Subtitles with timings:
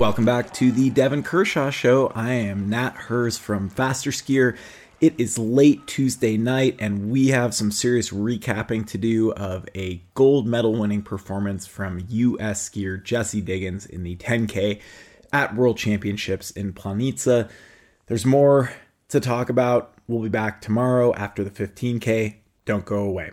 [0.00, 2.10] Welcome back to the Devon Kershaw Show.
[2.14, 4.56] I am Nat Herz from Faster Skier.
[4.98, 10.00] It is late Tuesday night, and we have some serious recapping to do of a
[10.14, 14.80] gold medal winning performance from US skier Jessie Diggins in the 10K
[15.34, 17.50] at World Championships in Planica.
[18.06, 18.72] There's more
[19.10, 19.92] to talk about.
[20.08, 22.36] We'll be back tomorrow after the 15K.
[22.64, 23.32] Don't go away.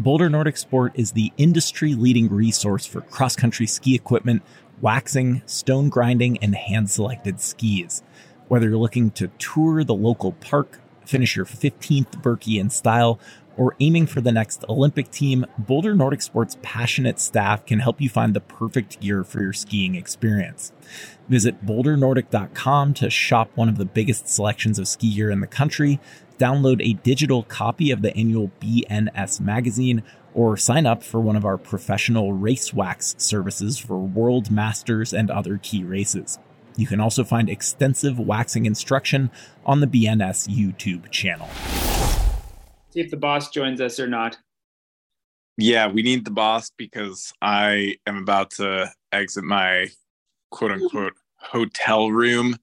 [0.00, 4.42] Boulder Nordic Sport is the industry leading resource for cross country ski equipment,
[4.80, 8.02] waxing, stone grinding, and hand selected skis.
[8.48, 13.20] Whether you're looking to tour the local park, finish your 15th Birkie in style,
[13.60, 18.08] or aiming for the next Olympic team, Boulder Nordic Sports passionate staff can help you
[18.08, 20.72] find the perfect gear for your skiing experience.
[21.28, 26.00] Visit bouldernordic.com to shop one of the biggest selections of ski gear in the country
[26.38, 30.02] download a digital copy of the annual BNS magazine,
[30.32, 35.30] or sign up for one of our professional race wax services for World Masters and
[35.30, 36.38] other key races.
[36.76, 39.30] You can also find extensive waxing instruction
[39.66, 41.50] on the BNS YouTube channel.
[42.90, 44.36] See if the boss joins us or not.
[45.56, 49.88] Yeah, we need the boss because I am about to exit my
[50.50, 52.56] quote unquote hotel room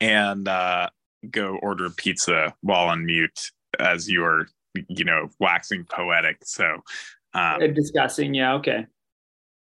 [0.00, 0.88] and uh,
[1.30, 4.48] go order pizza while on mute as you are,
[4.88, 6.38] you know, waxing poetic.
[6.44, 6.82] So,
[7.34, 8.34] um, discussing.
[8.34, 8.54] Yeah.
[8.54, 8.86] Okay.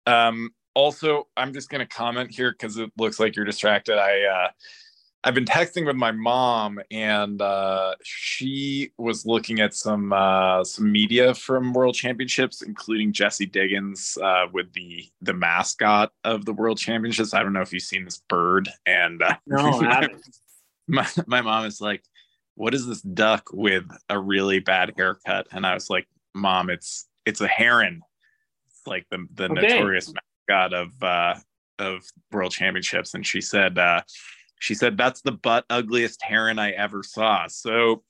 [0.07, 3.99] Um, also, I'm just going to comment here because it looks like you're distracted.
[3.99, 4.49] I, uh,
[5.23, 10.91] I've been texting with my mom, and uh, she was looking at some uh, some
[10.91, 16.79] media from World Championships, including Jessie Diggins uh, with the the mascot of the World
[16.79, 17.35] Championships.
[17.35, 19.81] I don't know if you've seen this bird, and uh, no,
[20.89, 22.03] my, my mom is like,
[22.55, 25.49] what is this duck with a really bad haircut?
[25.53, 28.01] And I was like, mom, it's it's a heron.
[28.71, 29.55] It's like the the okay.
[29.55, 30.11] notorious
[30.49, 31.35] mascot of uh
[31.79, 33.15] of world championships.
[33.15, 34.03] And she said, uh,
[34.61, 37.47] she said, that's the butt ugliest heron I ever saw.
[37.49, 38.05] So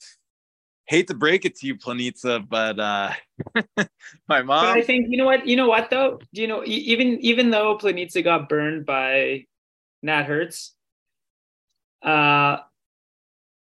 [0.84, 3.12] hate to break it to you, Planica, but uh
[4.28, 6.18] my mom but I think you know what, you know what though?
[6.32, 9.46] You know, even even though Planica got burned by
[10.02, 10.74] Nat Herz,
[12.02, 12.58] uh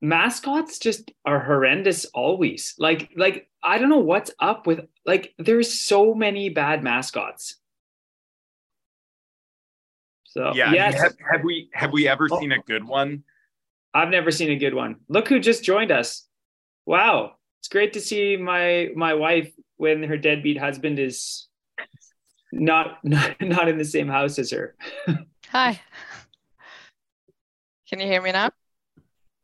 [0.01, 2.75] mascots just are horrendous always.
[2.79, 7.59] Like like I don't know what's up with like there's so many bad mascots.
[10.33, 10.95] So yeah, yes.
[10.95, 12.41] have, have we have we ever oh.
[12.41, 13.25] seen a good one?
[13.93, 14.97] I've never seen a good one.
[15.09, 16.27] Look who just joined us.
[16.87, 17.35] Wow.
[17.61, 21.49] It's great to see my my wife when her deadbeat husband is
[22.51, 24.75] not not, not in the same house as her.
[25.49, 25.79] Hi.
[27.91, 28.51] Can you hear me now?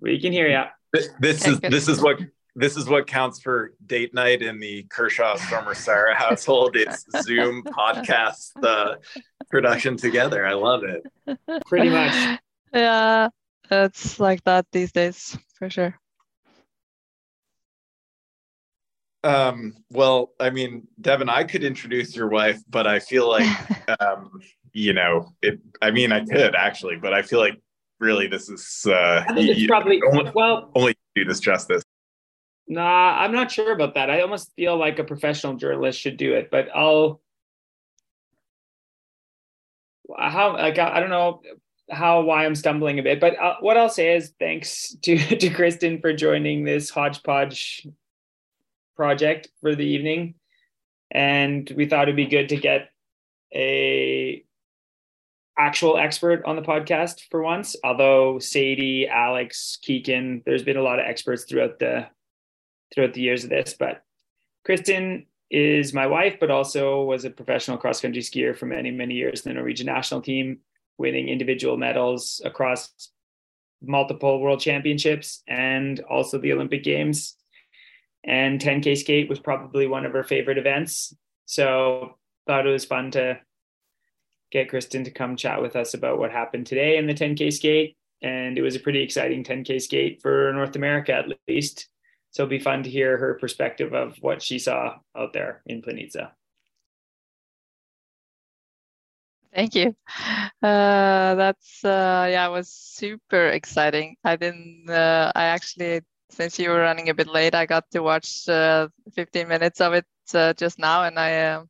[0.01, 0.63] We can hear you.
[0.91, 2.19] This, this is this is what
[2.55, 6.77] this is what counts for date night in the Kershaw Størmer Steira household.
[6.77, 8.97] It's Zoom podcast uh,
[9.51, 10.47] production together.
[10.47, 11.03] I love it.
[11.67, 12.41] Pretty much.
[12.73, 13.29] Yeah,
[13.71, 15.99] it's like that these days for sure.
[19.25, 23.49] Um, well, I mean, Devon, I could introduce your wife, but I feel like,
[24.01, 24.31] um,
[24.73, 25.61] you know, it.
[25.83, 27.61] I mean, I could actually, but I feel like
[28.01, 31.83] really this is uh I think it's probably only, well only do this justice
[32.69, 36.35] nah i'm not sure about that i almost feel like a professional journalist should do
[36.35, 37.21] it but i'll
[40.17, 41.41] how like i don't know
[41.91, 45.49] how why i'm stumbling a bit but uh, what i'll say is thanks to to
[45.51, 47.87] kristin for joining this hodgepodge
[48.97, 50.35] project for the evening
[51.11, 52.91] and we thought it'd be good to get
[53.55, 54.45] a
[55.59, 57.75] actual expert on the podcast for once.
[57.83, 62.07] Although Sadie, Alex, Kikkan, there's been a lot of experts throughout the
[62.93, 63.75] throughout the years of this.
[63.79, 64.03] But
[64.67, 69.15] Kristin is my wife, but also was a professional cross country skier for many many
[69.15, 70.59] years in the Norwegian national team,
[70.99, 73.11] winning individual medals across
[73.81, 77.37] multiple world championships and also the Olympic Games.
[78.25, 81.15] And 10K skate was probably one of her favorite events.
[81.47, 83.39] So thought it was fun to
[84.51, 87.97] get Kristin to come chat with us about what happened today in the 10K skate.
[88.21, 91.89] And it was a pretty exciting 10K skate for North America, at least.
[92.31, 95.83] So it'll be fun to hear her perspective of what she saw out there in
[95.83, 96.33] Planica.
[99.55, 99.97] Thank you.
[100.63, 104.17] Uh, that's uh, yeah, it was super exciting.
[104.25, 104.91] I didn't.
[104.91, 108.89] Uh, I actually, since you were running a bit late, I got to watch uh,
[109.15, 110.05] 15 minutes of it
[110.35, 111.69] uh, just now, and I um,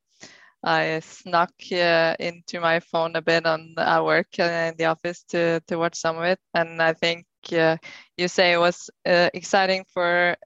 [0.65, 5.61] I snuck uh, into my phone a bit on at work in the office to
[5.69, 10.37] to watch some of it, and I think you say it was uh, exciting for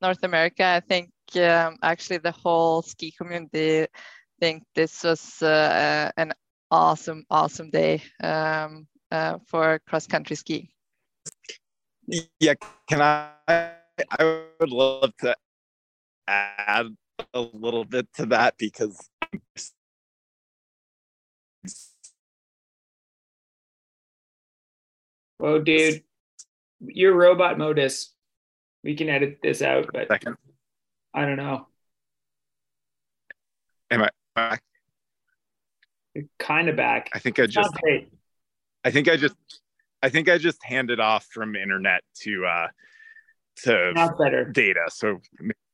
[0.00, 0.64] North America.
[0.64, 3.86] I think um, actually the whole ski community
[4.40, 6.32] think this was uh, an
[6.70, 10.70] awesome, awesome day um, uh, for cross country ski.
[12.40, 12.54] Yeah,
[12.86, 13.32] can I?
[13.48, 15.34] I would love to
[16.26, 16.86] add
[17.34, 19.10] a little bit to that because
[25.38, 26.02] Whoa, dude,
[26.80, 28.12] your robot modus.
[28.84, 30.36] We can edit this out, but second.
[31.14, 31.66] I don't know.
[33.90, 34.62] Am I back?
[36.38, 37.10] Kind of back.
[37.12, 37.70] I think I just.
[38.84, 39.34] I think I just.
[40.02, 42.68] I think I just handed off from internet to uh
[43.64, 44.44] to now it's better.
[44.44, 44.82] data.
[44.88, 45.20] So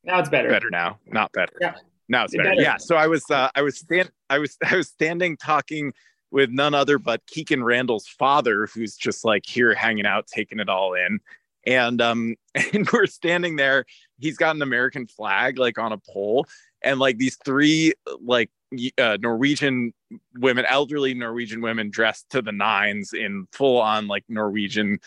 [0.04, 0.48] now it's better.
[0.48, 1.52] Better now, not better.
[1.60, 1.74] Yeah.
[2.08, 2.50] Now it's better.
[2.50, 2.62] better.
[2.62, 2.76] Yeah.
[2.78, 5.92] So I was uh, I was stand I was I was standing talking
[6.34, 10.68] with none other but Kikkan Randall's father, who's just like here hanging out, taking it
[10.68, 11.20] all in.
[11.64, 12.34] And um
[12.74, 13.86] and we're standing there.
[14.18, 16.46] He's got an American flag like on a pole,
[16.82, 18.50] and like these three like
[18.98, 19.94] uh, Norwegian
[20.34, 24.98] women, elderly Norwegian women dressed to the nines in full on like Norwegian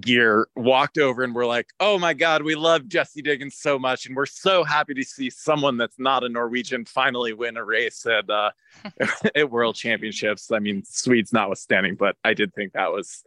[0.00, 4.06] gear walked over and we're like, oh my God, we love Jessie Diggins so much.
[4.06, 8.06] And we're so happy to see someone that's not a Norwegian finally win a race
[8.06, 8.50] at, uh,
[9.34, 10.50] at World Championships.
[10.50, 13.22] I mean, Swedes notwithstanding, but I did think that was,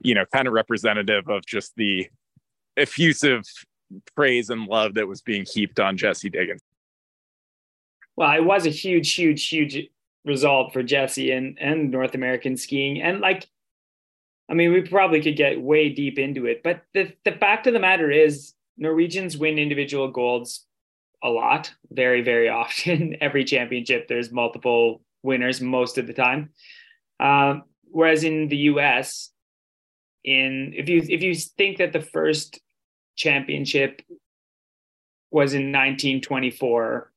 [0.00, 2.08] you know, kind of representative of just the
[2.76, 3.42] effusive
[4.14, 6.62] praise and love that was being heaped on Jessie Diggins.
[8.16, 9.88] Well, it was a huge, huge, huge
[10.24, 13.00] result for Jessie and, and North American skiing.
[13.02, 13.48] And like,
[14.50, 17.74] I mean, we probably could get way deep into it, but the, the fact of
[17.74, 20.64] the matter is, Norwegians win individual golds
[21.22, 23.16] a lot, very, very often.
[23.20, 26.50] Every championship, there's multiple winners most of the time.
[27.20, 29.30] Um, whereas in the U.S.,
[30.24, 32.60] in if you if you think that the first
[33.16, 34.02] championship
[35.30, 37.12] was in 1924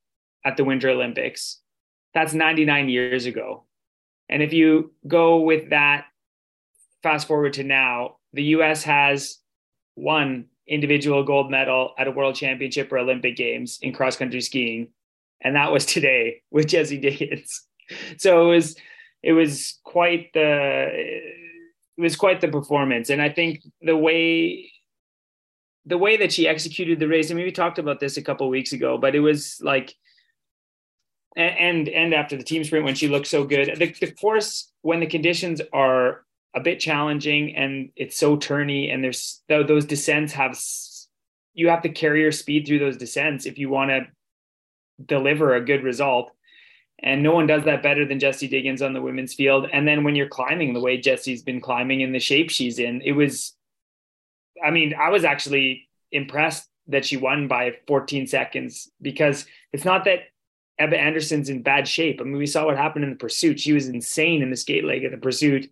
[0.46, 1.60] at the Winter Olympics,
[2.14, 3.66] that's 99 years ago.
[4.30, 6.06] And if you go with that
[7.04, 9.38] fast forward to now, the US has
[9.96, 14.90] one individual gold medal at a world championship or Olympic games in cross country skiing.
[15.42, 17.64] And that was today with Jessie Diggins.
[18.18, 18.76] So it was
[19.22, 20.88] it was quite the
[21.98, 23.10] it was quite the performance.
[23.10, 24.72] And I think the way
[25.86, 28.48] the way that she executed the race, I mean, we talked about this a couple
[28.50, 29.94] weeks ago, but it was like
[31.36, 33.78] and and after the team sprint when she looked so good.
[33.78, 39.04] The, the course when the conditions are a bit challenging and it's so turny and
[39.04, 40.60] there's those descents have
[41.54, 44.02] you have to carry your speed through those descents if you want to
[45.06, 46.32] deliver a good result
[47.04, 50.04] and no one does that better than Jessie Diggins on the women's field and then
[50.04, 53.54] when you're climbing the way Jessie's been climbing in the shape she's in it was
[54.64, 60.04] I mean I was actually impressed that she won by 14 seconds because it's not
[60.04, 60.20] that
[60.80, 62.20] Ebba Andersson's in bad shape.
[62.20, 63.60] I mean, we saw what happened in the pursuit.
[63.60, 65.70] She was insane in the skate leg of the pursuit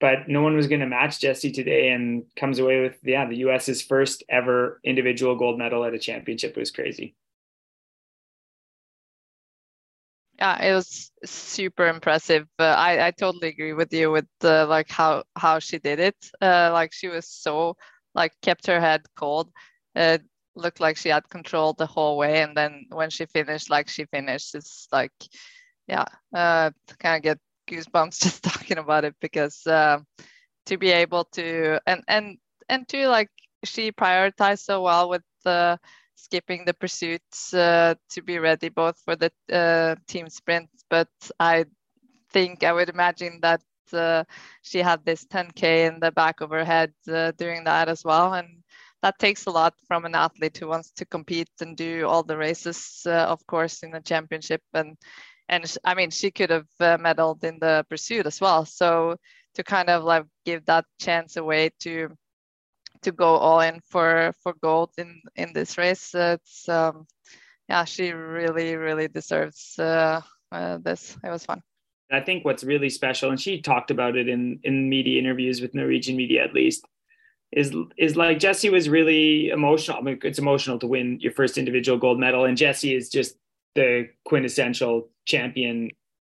[0.00, 3.36] but no one was going to match Jessie today and comes away with, yeah, the
[3.36, 6.56] US's first ever individual gold medal at a championship.
[6.56, 7.14] It was crazy.
[10.38, 12.48] Yeah, it was super impressive.
[12.58, 16.16] Uh, I, I totally agree with you with uh, like how how she did it.
[16.40, 17.76] Uh, like she was so
[18.14, 19.52] like kept her head cold.
[19.94, 20.22] It
[20.56, 24.06] looked like she had control the whole way, and then when she finished, like she
[24.06, 25.12] finished, it's like,
[25.86, 26.04] yeah,
[26.34, 29.98] uh, kind of get goosebumps just talking about it because uh,
[30.66, 33.30] to be able to and and and to like
[33.64, 35.78] she prioritized so well with the
[36.16, 41.08] skipping the pursuits uh, to be ready both for the uh, team sprint but
[41.40, 41.64] i
[42.32, 43.60] think i would imagine that
[43.92, 44.24] uh,
[44.62, 48.32] she had this 10k in the back of her head uh, during that as well.
[48.34, 48.48] And
[49.02, 52.36] that takes a lot from an athlete who wants to compete and do all the
[52.36, 54.62] races uh, of course in the championship.
[54.72, 54.96] And
[55.48, 58.64] and I mean she could have uh, medaled in the pursuit as well.
[58.64, 59.16] So
[59.54, 62.08] to kind of like give that chance away to
[63.02, 67.06] to go all in for for gold in in this race, it's um,
[67.68, 70.20] yeah she really really deserves uh,
[70.52, 71.16] uh, this.
[71.22, 71.62] It was fun.
[72.12, 75.74] I think what's really special, and she talked about it in in media interviews with
[75.74, 76.86] Norwegian media at least,
[77.52, 79.98] is is like Jessie was really emotional.
[79.98, 83.36] I mean, it's emotional to win your first individual gold medal, and Jessie is just
[83.74, 85.90] the quintessential champion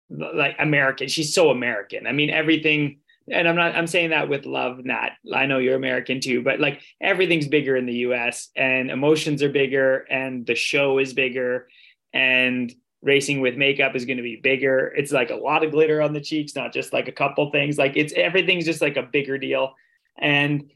[0.09, 1.09] like American.
[1.09, 2.07] She's so American.
[2.07, 2.99] I mean, everything,
[3.31, 5.11] and I'm not, I'm saying that with love, Nat.
[5.35, 9.49] I know you're American too, but like everything's bigger in the US and emotions are
[9.49, 11.69] bigger and the show is bigger
[12.13, 14.93] and racing with makeup is going to be bigger.
[14.97, 17.79] It's like a lot of glitter on the cheeks, not just like a couple things.
[17.79, 19.75] Like it's everything's just like a bigger deal.
[20.19, 20.71] And,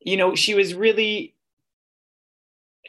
[0.00, 1.35] you know, she was really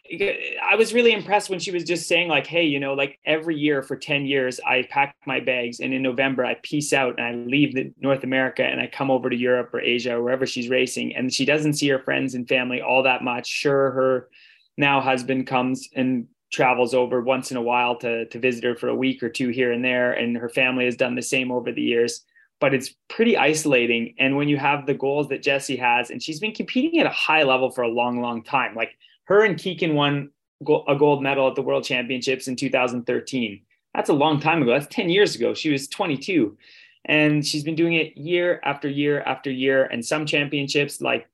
[0.09, 3.55] I was really impressed when she was just saying like, "Hey, you know, like every
[3.55, 7.25] year for 10 years I pack my bags and in November I peace out and
[7.25, 10.45] I leave the North America and I come over to Europe or Asia or wherever
[10.45, 11.15] she's racing.
[11.15, 13.47] And she doesn't see her friends and family all that much.
[13.47, 14.29] Sure her
[14.77, 18.87] now husband comes and travels over once in a while to to visit her for
[18.87, 21.71] a week or two here and there and her family has done the same over
[21.71, 22.23] the years.
[22.59, 24.15] But it's pretty isolating.
[24.17, 27.11] And when you have the goals that Jessie has and she's been competing at a
[27.11, 30.31] high level for a long long time like her and Kikkan won
[30.87, 33.61] a gold medal at the World Championships in 2013.
[33.93, 34.71] That's a long time ago.
[34.71, 35.53] That's 10 years ago.
[35.53, 36.57] She was 22.
[37.05, 39.85] And she's been doing it year after year after year.
[39.85, 41.27] And some championships, like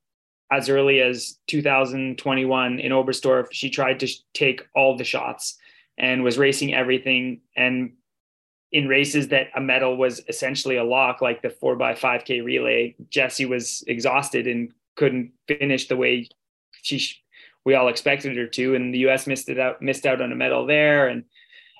[0.51, 5.57] as early as 2021 in Oberstdorf, she tried to take all the shots
[5.97, 7.41] and was racing everything.
[7.55, 7.93] And
[8.71, 12.95] in races that a medal was essentially a lock, like the four by 5K relay,
[13.09, 16.27] Jessie was exhausted and couldn't finish the way
[16.81, 17.22] she
[17.65, 19.27] we all expected her to, and the U.S.
[19.27, 21.23] missed it out, missed out on a medal there, and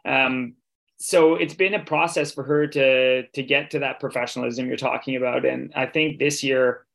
[0.06, 0.54] um,
[0.98, 5.16] so it's been a process for her to to get to that professionalism you're talking
[5.16, 6.86] about, and I think this year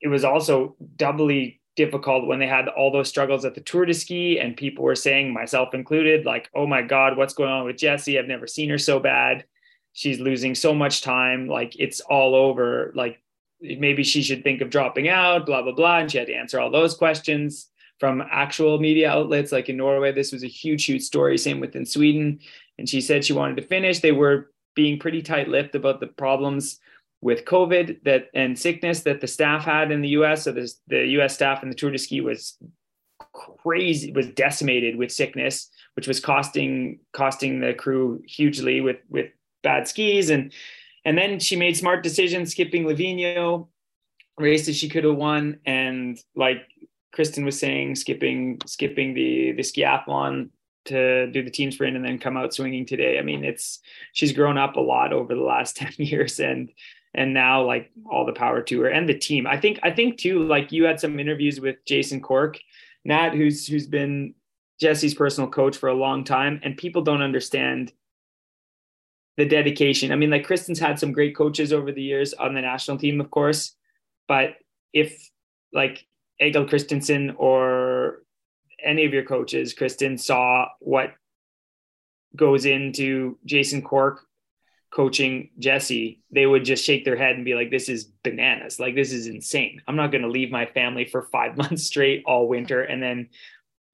[0.00, 3.94] it was also doubly difficult when they had all those struggles at the Tour de
[3.94, 7.76] Ski, and people were saying, myself included, like, "Oh my God, what's going on with
[7.76, 8.18] Jessie?
[8.18, 9.44] I've never seen her so bad.
[9.92, 11.48] She's losing so much time.
[11.48, 12.92] Like it's all over.
[12.94, 13.20] Like
[13.60, 15.46] maybe she should think of dropping out.
[15.46, 19.52] Blah blah blah." And she had to answer all those questions from actual media outlets.
[19.52, 21.38] Like in Norway, this was a huge, huge story.
[21.38, 22.40] Same within Sweden.
[22.78, 24.00] And she said she wanted to finish.
[24.00, 26.80] They were being pretty tight-lipped about the problems
[27.20, 30.44] with COVID that and sickness that the staff had in the U.S.
[30.44, 31.34] So this, the U.S.
[31.34, 32.58] staff in the Tour de Ski was
[33.32, 39.30] crazy, was decimated with sickness, which was costing costing the crew hugely with with
[39.62, 40.52] bad skis and
[41.04, 43.68] and then she made smart decisions, skipping Livigno
[44.38, 46.66] races she could have won, and like
[47.14, 50.50] Kristin was saying, skipping skipping the the skiathlon
[50.86, 53.18] to do the team sprint and then come out swinging today.
[53.18, 53.80] I mean, it's
[54.12, 56.70] she's grown up a lot over the last 10 years and
[57.14, 59.46] and now like all the power to her and the team.
[59.46, 62.58] I think I think too like you had some interviews with Jason Cork,
[63.04, 64.34] Nat who's who's been
[64.80, 67.92] Jessie's personal coach for a long time and people don't understand
[69.36, 70.10] the dedication.
[70.10, 73.20] I mean like Kristin's had some great coaches over the years on the national team
[73.20, 73.76] of course,
[74.26, 74.56] but
[74.92, 75.30] if
[75.72, 76.06] like
[76.40, 78.22] Egil Kristiansen or
[78.84, 81.14] any of your coaches, Kristin, saw what
[82.36, 84.20] goes into Jason Cork
[84.94, 88.78] coaching Jessie, they would just shake their head and be like, this is bananas.
[88.78, 89.82] Like, this is insane.
[89.88, 93.28] I'm not going to leave my family for five months straight all winter and then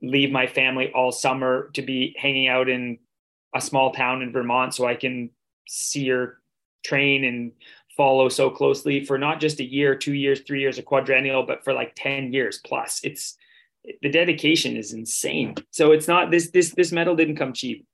[0.03, 2.99] leave my family all summer to be hanging out in
[3.55, 5.31] a small town in Vermont so I can
[5.67, 6.39] see her
[6.85, 7.53] train and
[8.01, 11.63] follow so closely for not just a year, two years, three years, a quadrennial, but
[11.63, 13.01] for like 10 years plus.
[13.05, 13.37] It's
[14.01, 15.55] the dedication is insane.
[15.71, 17.87] So it's not this this this medal didn't come cheap.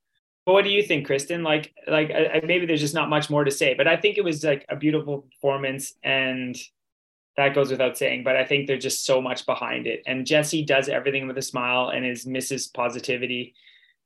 [0.45, 1.43] But what do you think, Kristin?
[1.43, 4.23] Like like I, maybe there's just not much more to say, but I think it
[4.23, 6.55] was like a beautiful performance and
[7.35, 10.03] that goes without saying, but I think there's just so much behind it.
[10.07, 12.73] And Jessie does everything with a smile and is Mrs.
[12.73, 13.55] Positivity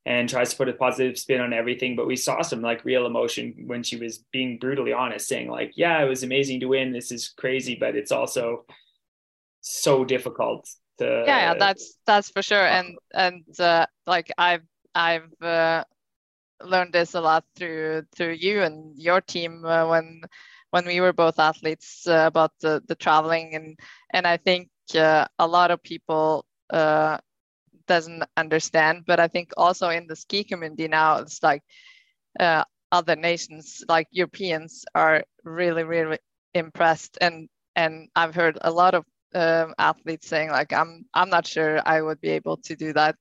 [0.06, 1.96] and tries to put a positive spin on everything.
[1.96, 5.74] But we saw some like real emotion when she was being brutally honest, saying like,
[5.76, 6.92] "Yeah, it was amazing to win.
[6.92, 8.66] This is crazy, but it's also
[9.62, 10.68] so difficult."
[11.00, 12.66] To, yeah, yeah that's that's for sure.
[12.66, 14.66] And and uh, like I've
[14.96, 15.84] I've uh,
[16.64, 20.22] learned this a lot through through you and your team uh, when
[20.72, 23.80] when we were both athletes uh, about the the traveling and
[24.12, 27.18] and I think uh, a lot of people uh,
[27.88, 29.04] doesn't understand.
[29.06, 31.64] But I think also in the ski community now, it's like
[32.40, 36.20] uh, other nations, like Europeans, are really, really
[36.54, 37.18] impressed.
[37.22, 41.82] And and I've heard a lot of um, athletes saying like, I'm I'm not sure
[41.86, 43.18] I would be able to do that.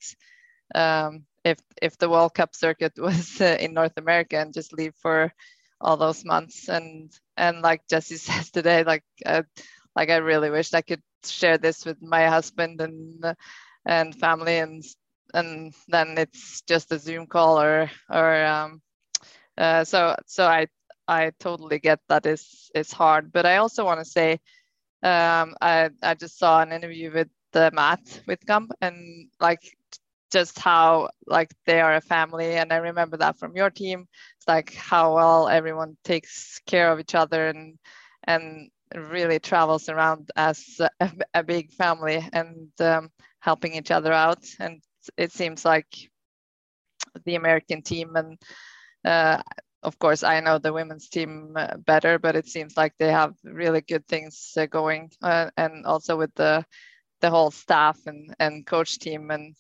[0.75, 4.95] Um, if if the World Cup circuit was uh, in North America and just leave
[5.01, 5.33] for
[5.81, 9.43] all those months and and like jessie says today like uh,
[9.97, 13.35] like I really wish I could share this with my husband and uh,
[13.87, 14.83] and family and
[15.35, 18.81] and then it's just a zoom call or or um,
[19.59, 20.67] uh, so so i
[21.09, 23.33] i totally get that it's it's hard.
[23.33, 24.33] But i also want to say
[25.03, 29.61] um, i i just saw an interview with uh, matt whitcomb and like
[30.33, 32.55] just how like they are a family.
[32.57, 34.07] And i remember that from your team
[34.39, 37.79] it's like how well everyone takes care of each other and
[38.25, 42.27] and really travels around as a, a big family.
[42.33, 43.11] And um,
[43.41, 44.45] helping each other out.
[44.59, 44.83] And
[45.17, 45.87] it seems like
[47.25, 48.39] the American team and
[49.05, 49.43] uh,
[49.83, 53.35] of course I know the women's team uh, better, but it seems like they have
[53.45, 56.65] really good things uh, going, uh, and also with the
[57.21, 59.55] the whole staff and and coach team and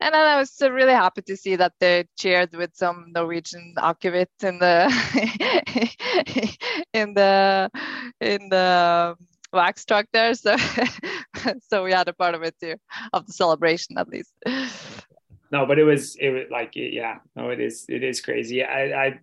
[0.00, 4.58] and I was really happy to see that they cheered with some Norwegian akevitt in
[4.58, 4.84] the
[6.92, 7.70] in the
[8.20, 9.16] in the
[9.52, 10.34] wax truck there.
[10.34, 10.56] So
[11.68, 12.74] so we had a part of it too,
[13.12, 14.32] of the celebration at least.
[15.50, 18.62] No, but it was it was like yeah, no, it is it is crazy.
[18.62, 19.20] I, I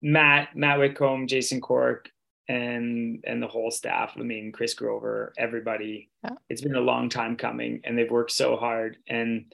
[0.00, 2.08] Matt Matt Whitcomb, Jason Cork,
[2.48, 4.14] and and the whole staff.
[4.16, 6.10] I mean, Chris Grover, everybody.
[6.24, 6.36] Yeah.
[6.48, 9.52] It's been a long time coming, and they've worked so hard and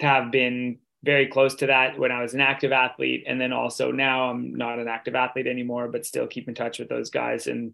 [0.00, 3.24] have been very close to that when I was an active athlete.
[3.26, 6.78] And then also now I'm not an active athlete anymore, but still keep in touch
[6.78, 7.72] with those guys and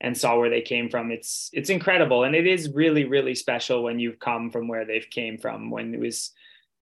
[0.00, 1.10] and saw where they came from.
[1.10, 2.24] It's it's incredible.
[2.24, 5.94] And it is really, really special when you've come from where they've came from when
[5.94, 6.32] it was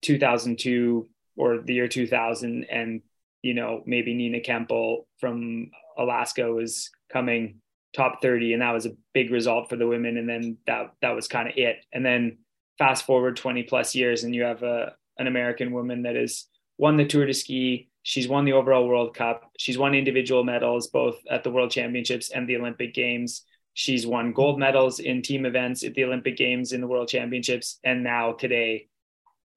[0.02, 3.00] 2002 or the year 2000 and
[3.42, 7.61] you know maybe Nina Kemppel from Alaska was coming
[7.95, 11.14] top 30 and that was a big result for the women and then that that
[11.14, 12.38] was kind of it and then
[12.78, 16.47] fast forward 20 plus years and you have a an American woman that has
[16.78, 17.88] won the Tour de Ski.
[18.02, 19.50] She's won the overall World Cup.
[19.59, 23.44] She's won individual medals both at the World Championships and the Olympic Games.
[23.75, 27.78] She's won gold medals in team events at the Olympic Games in the World Championships,
[27.85, 28.88] and now today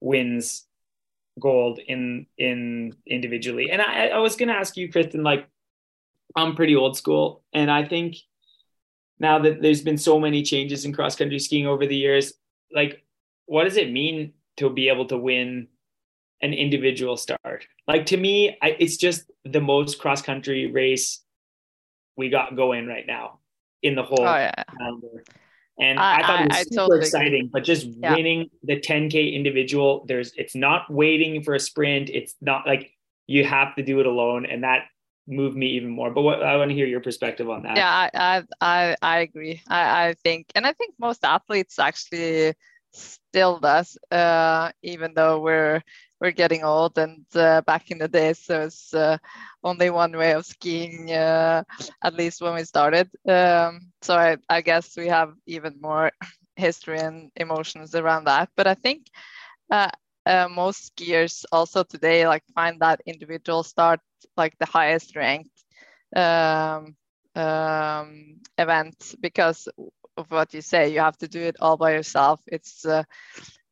[0.00, 0.66] wins
[1.38, 3.70] gold in in individually.
[3.70, 5.48] And I, I was going to ask you, Kristin, like
[6.34, 8.16] I'm pretty old school, and I think
[9.18, 12.34] now that there's been so many changes in cross country skiing over the years,
[12.72, 13.04] like
[13.46, 15.68] what does it mean to be able to win
[16.42, 17.66] an individual start.
[17.88, 21.20] Like to me, I, it's just the most cross country race
[22.16, 23.40] we got going right now
[23.82, 24.64] in the whole oh, yeah.
[24.78, 25.24] calendar.
[25.78, 27.50] And I, I, thought it was I, super totally exciting, agree.
[27.52, 28.14] but just yeah.
[28.14, 32.08] winning the 10k individual, there's it's not waiting for a sprint.
[32.08, 32.92] It's not like
[33.26, 34.86] you have to do it alone, and that
[35.28, 36.10] moved me even more.
[36.10, 37.76] But what I want to hear your perspective on that.
[37.76, 39.60] Yeah, I I I agree.
[39.68, 42.54] I I think, and I think most athletes actually
[42.92, 45.82] still does, uh, even though we're
[46.20, 46.98] we're getting old.
[46.98, 49.18] And uh, back in the days, there was uh,
[49.62, 51.62] only one way of skiing, uh,
[52.02, 53.08] at least when we started.
[53.28, 56.12] Um, so I, I guess we have even more
[56.56, 58.50] history and emotions around that.
[58.56, 59.06] But I think
[59.70, 59.90] uh,
[60.26, 64.00] uh, most skiers also today like find that individual start
[64.36, 65.50] like the highest ranked
[66.16, 66.96] um,
[67.34, 69.68] um, event because
[70.16, 70.92] of what you say.
[70.92, 72.40] You have to do it all by yourself.
[72.46, 73.04] It's uh,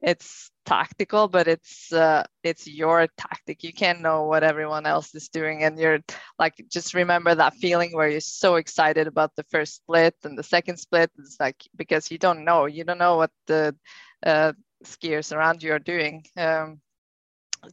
[0.05, 3.65] it's tactical, but it's uh, it's your tactic.
[3.65, 6.01] You can't know what everyone else is doing, and you're
[6.39, 10.45] like just remember that feeling where you're so excited about the first split and the
[10.45, 11.11] second split.
[11.19, 13.77] It's like because you don't know, you don't know what the
[14.25, 14.53] uh,
[14.85, 16.25] skiers around you are doing.
[16.37, 16.81] Um,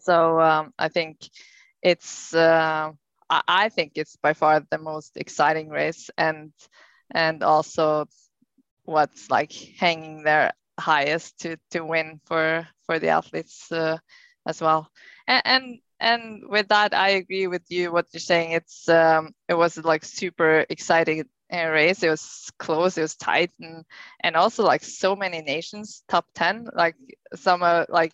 [0.01, 1.19] so um, I think
[1.81, 2.91] it's uh,
[3.29, 6.51] I think it's by far the most exciting race and
[7.11, 8.07] and also
[8.85, 13.97] what's like hanging there highest to to win for for the athletes uh,
[14.47, 14.89] as well.
[15.27, 18.51] And, and and with that i agree with you what you're saying.
[18.53, 22.03] It's um it was like super exciting uh, race.
[22.03, 22.97] It was close.
[22.97, 23.51] It was tight.
[23.59, 23.85] And
[24.21, 26.95] and also like so many nations top 10 like
[27.35, 28.13] some uh, like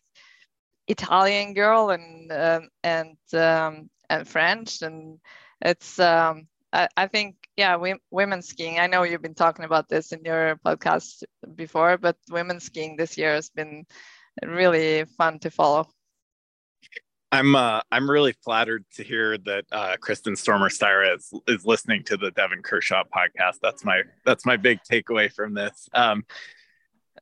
[0.87, 4.81] italian girl and uh, and um and french.
[4.81, 5.19] And
[5.61, 7.75] it's um I, I think yeah,
[8.11, 8.79] women skiing.
[8.79, 11.23] I know you've been talking about this in your podcast
[11.55, 13.85] before, but women skiing this year has been
[14.45, 15.87] really fun to follow.
[17.31, 22.03] I'm uh, I'm really flattered to hear that uh, Kristin Størmer Steira is is listening
[22.05, 23.57] to the devon Kershaw podcast.
[23.61, 25.89] That's my that's my big takeaway from this.
[25.93, 26.25] Um,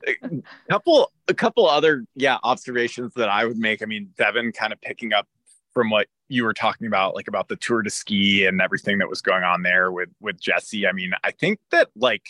[0.05, 3.81] a couple a couple other yeah observations that I would make.
[3.81, 5.27] I mean, devon kind of picking up
[5.75, 9.09] from what you were talking about like about the tour de ski and everything that
[9.09, 10.87] was going on there with with Jessie.
[10.87, 12.25] I mean, I think that like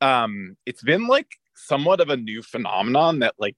[0.00, 3.56] um it's been like somewhat of a new phenomenon that like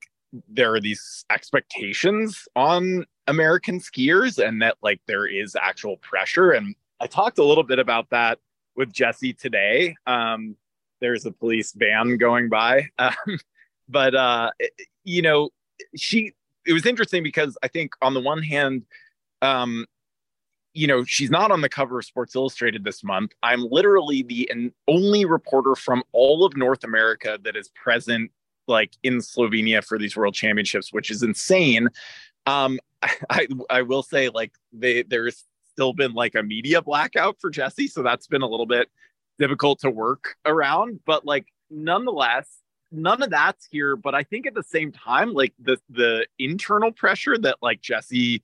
[0.49, 6.75] there are these expectations on American skiers and that like there is actual pressure and
[6.99, 8.39] I talked a little bit about that
[8.75, 9.95] with Jessie today.
[10.07, 10.57] Um
[11.01, 12.89] there's a police van going by.
[12.99, 13.39] Um,
[13.89, 14.51] but uh
[15.05, 15.51] you know,
[15.95, 16.33] she
[16.67, 18.85] it was interesting because I think on the one hand
[19.43, 19.87] um,
[20.75, 23.33] you know, she's not on the cover of Sports Illustrated this month.
[23.43, 24.51] I'm literally the
[24.89, 28.31] only reporter from all of North America that is present
[28.69, 31.89] like in Slovenia for these world championships, which is insane.
[32.47, 32.79] Um,
[33.31, 37.89] I, I will say like they there's still been like a media blackout for Jessie,
[37.89, 38.89] so that's been a little bit
[39.39, 41.01] difficult to work around.
[41.05, 42.49] But like nonetheless,
[42.93, 43.97] none of that's here.
[43.97, 48.43] But I think at the same time, like the the internal pressure that like Jessie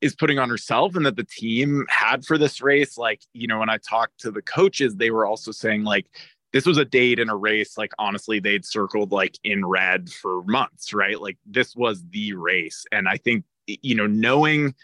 [0.00, 2.96] is putting on herself and that the team had for this race.
[2.96, 6.06] Like, you know, when I talked to the coaches, they were also saying, like,
[6.52, 10.42] this was a date in a race like honestly they'd circled like in red for
[10.46, 14.74] months right like this was the race and i think you know knowing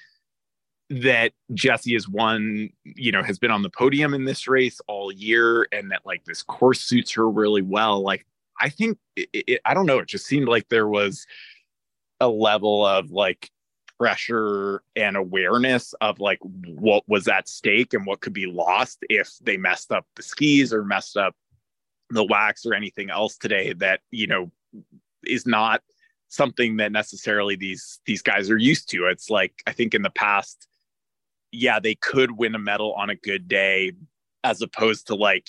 [0.89, 5.11] that Jessie has won, you know, has been on the podium in this race all
[5.11, 8.03] year and that like this course suits her really well.
[8.03, 8.25] Like,
[8.61, 11.27] I think it, it, I don't know, it just seemed like there was
[12.21, 13.51] a level of like
[13.99, 19.33] pressure and awareness of like what was at stake and what could be lost if
[19.43, 21.35] they messed up the skis or messed up
[22.11, 24.51] the wax or anything else today that, you know,
[25.25, 25.83] is not
[26.29, 29.07] something that necessarily these these guys are used to.
[29.07, 30.69] It's like I think in the past
[31.53, 33.93] yeah, they could win a medal on a good day,
[34.45, 35.49] as opposed to like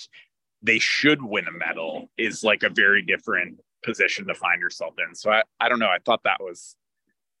[0.62, 5.14] they should win a medal is like a very different position to find yourself in.
[5.14, 5.88] So I, I don't know.
[5.88, 6.74] I thought that was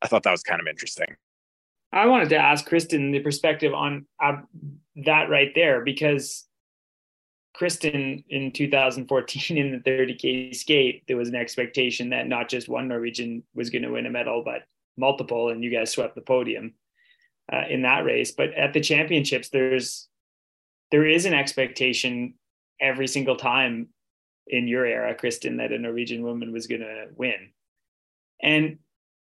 [0.00, 1.16] I thought that was kind of interesting.
[1.92, 4.36] I wanted to ask Kristin the perspective on uh,
[5.04, 6.44] that right there because
[7.58, 12.88] Kristin in 2014 in the 30k skate, there was an expectation that not just one
[12.88, 14.62] Norwegian was going to win a medal, but
[14.96, 16.74] multiple, and you guys swept the podium
[17.52, 18.32] uh, in that race.
[18.32, 20.08] But at the championships, there's
[20.90, 22.34] there is an expectation
[22.80, 23.88] every single time
[24.46, 27.50] in your era, Kristin, that a Norwegian woman was going to win.
[28.42, 28.78] And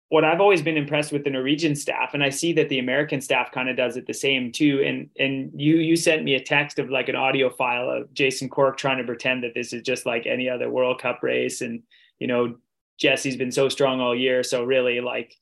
[0.10, 3.22] what I've always been impressed with the Norwegian staff, and I see that the American
[3.22, 4.84] staff kind of does it the same too.
[4.86, 8.50] And and you you sent me a text of like an audio file of Jason
[8.50, 11.82] Cork trying to pretend that this is just like any other World Cup race, and
[12.20, 12.56] you know
[13.00, 15.36] Jessie's been so strong all year, so really like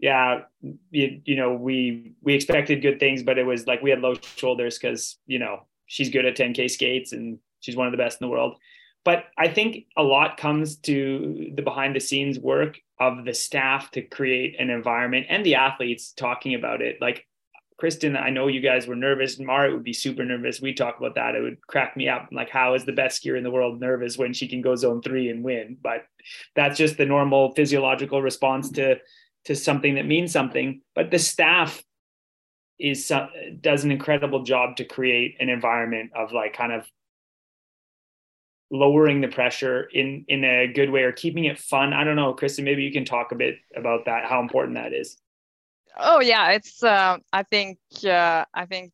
[0.00, 0.42] yeah,
[0.90, 4.14] you, you know, we we expected good things, but it was like we had low
[4.36, 8.20] shoulders because you know she's good at 10k skates and she's one of the best
[8.20, 8.56] in the world.
[9.04, 13.90] But I think a lot comes to the behind the scenes work of the staff
[13.92, 16.98] to create an environment and the athletes talking about it.
[17.00, 17.26] Like
[17.80, 19.40] Kristin, I know you guys were nervous.
[19.40, 20.60] Marit would be super nervous.
[20.60, 21.34] We talk about that.
[21.34, 22.28] It would crack me up.
[22.30, 25.02] Like, how is the best skier in the world nervous when she can go zone
[25.02, 25.76] three and win?
[25.82, 26.04] But
[26.54, 28.98] that's just the normal physiological response to
[29.46, 31.82] to something that means something but the staff
[32.80, 33.12] is
[33.60, 36.86] does an incredible job to create an environment of like kind of
[38.70, 41.92] lowering the pressure in in a good way or keeping it fun.
[41.92, 44.92] I don't know kristin maybe you can talk a bit about that how important that
[44.92, 45.18] is.
[45.98, 48.92] Oh yeah it's uh, i think uh, i think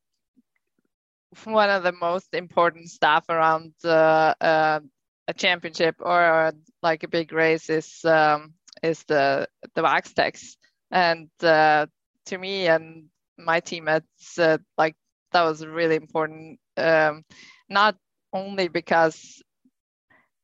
[1.45, 4.81] one of the most important stuff around uh, uh,
[5.29, 10.57] a championship or like a big race is um, is the the wax techs,
[10.91, 11.87] and uh,
[12.27, 13.05] to me and
[13.39, 14.97] my teammates, uh, like
[15.33, 16.59] that was really important.
[16.77, 17.25] Um,
[17.69, 17.97] not
[18.33, 19.43] only because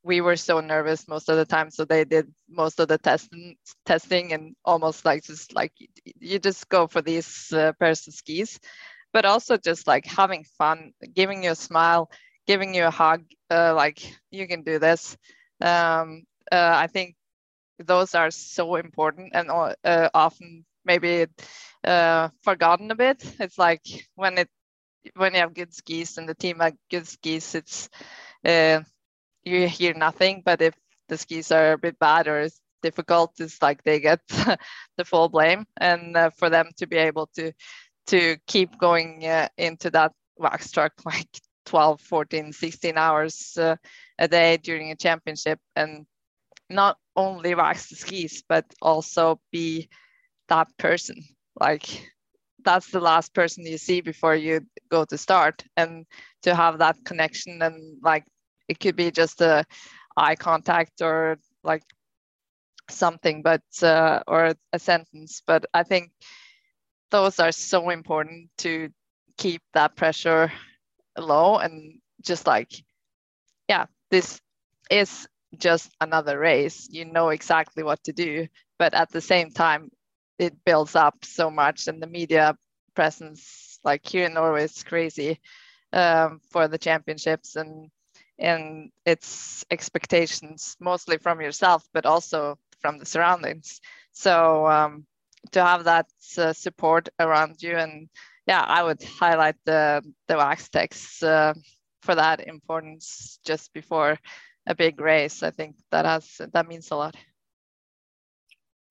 [0.02, 3.56] we were so nervous most of the time, so they did most of the testing,
[3.86, 5.72] testing, and almost like just like
[6.18, 8.58] you just go for these uh, pairs of skis,
[9.12, 12.10] but also just like having fun, giving you a smile,
[12.46, 14.00] giving you a hug, uh, like
[14.30, 15.16] you can do this.
[15.60, 17.16] Um, uh, I think
[17.78, 21.26] those are so important and uh, often maybe
[21.84, 23.24] uh, forgotten a bit.
[23.40, 23.82] It's like
[24.14, 24.48] when it
[25.16, 27.88] when you have good skis and the team have good skis, it's
[28.44, 28.80] uh,
[29.44, 30.42] you hear nothing.
[30.44, 30.74] But if
[31.08, 34.20] the skis are a bit bad or it's difficult, it's like they get
[34.96, 35.66] the full blame.
[35.78, 37.52] And uh, for them to be able to
[38.08, 41.28] to keep going uh, into that wax truck like
[41.66, 43.76] 12, 14, 16 hours uh,
[44.18, 46.06] a day during a championship and
[46.68, 49.88] not only wax the skis but also be
[50.52, 51.24] that person.
[51.60, 52.12] Like
[52.64, 54.60] that's the last person you see before you
[54.90, 55.64] go to start.
[55.76, 56.06] And
[56.42, 58.24] to have that connection and like
[58.68, 59.64] it could be just a
[60.16, 61.82] eye contact or like
[62.90, 65.42] something but uh, or a sentence.
[65.46, 66.10] But i think
[67.10, 68.90] those are so important to
[69.38, 70.52] keep that pressure
[71.18, 72.70] low and just like
[73.68, 74.40] yeah this
[74.90, 75.26] is
[75.58, 76.88] just another race.
[76.90, 79.90] You know exactly what to do, but at the same time,
[80.42, 82.56] it builds up so much, and the media
[82.94, 85.40] presence, like here in Norway, is crazy
[85.92, 87.90] um, for the championships and
[88.38, 93.80] and its expectations, mostly from yourself, but also from the surroundings.
[94.12, 95.06] So um,
[95.52, 96.06] to have that
[96.38, 98.08] uh, support around you, and
[98.46, 101.54] yeah, I would highlight the the wax techs uh,
[102.02, 104.18] for that importance just before
[104.66, 105.42] a big race.
[105.42, 107.16] I think that has that means a lot.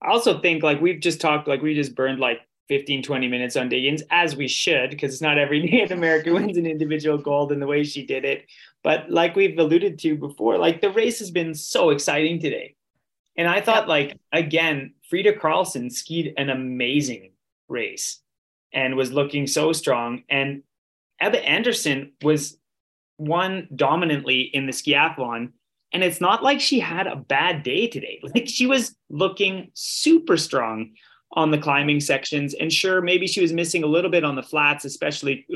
[0.02, 3.56] I also think like we've just talked like we just burned like 15 20 minutes
[3.56, 7.52] on Diggins as we should because it's not every Native American wins an individual gold
[7.52, 8.46] in the way she did it.
[8.82, 12.74] But like we've alluded to before, like the race has been so exciting today.
[13.36, 17.32] And I thought like again, Frida Karlsson skied an amazing
[17.68, 18.20] race
[18.72, 20.62] and was looking so strong and
[21.20, 22.58] Ebba Andersson was
[23.18, 25.52] won dominantly in the skiathlon.
[25.92, 28.20] And it's not like she had a bad day today.
[28.34, 30.92] Like she was looking super strong
[31.34, 32.54] on the climbing sections.
[32.54, 35.46] And sure, maybe she was missing a little bit on the flats, especially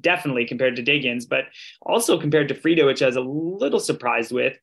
[0.00, 1.44] definitely compared to Diggins, but
[1.82, 4.56] also compared to Frida, which I was a little surprised with.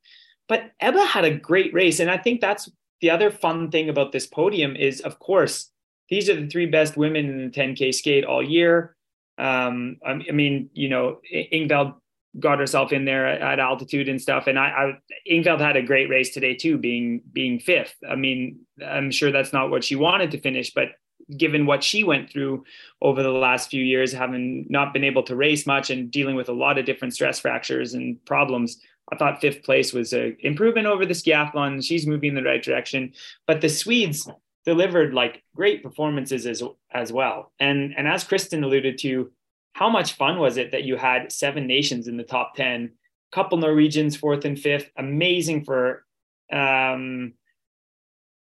[0.47, 1.99] But Ebba had a great race.
[1.99, 2.69] And I think that's
[3.01, 5.71] the other fun thing about this podium is, of course,
[6.09, 8.95] these are the three best women in the 10K skate all year.
[9.37, 11.95] Um, I, mean, you know, Ingvild
[12.37, 14.47] got herself in there at, altitude and stuff.
[14.47, 14.91] And I, I
[15.31, 17.95] Ingvild had a great race today too, being being fifth.
[18.07, 20.89] I mean, I'm sure that's not what she wanted to finish, but
[21.35, 22.63] given what she went through
[23.01, 26.49] over the last few years, having not been able to race much and dealing with
[26.49, 28.79] a lot of different stress fractures and problems,
[29.11, 31.83] I thought fifth place was an improvement over the skiathlon.
[31.83, 33.13] She's moving in the right direction.
[33.47, 34.29] But the Swedes
[34.65, 36.61] delivered like great performances as
[36.91, 37.51] as well.
[37.59, 39.31] And and as Kristin alluded to,
[39.73, 42.91] how much fun was it that you had seven nations in the top 10
[43.31, 46.03] couple norwegians fourth and fifth amazing for
[46.51, 47.33] um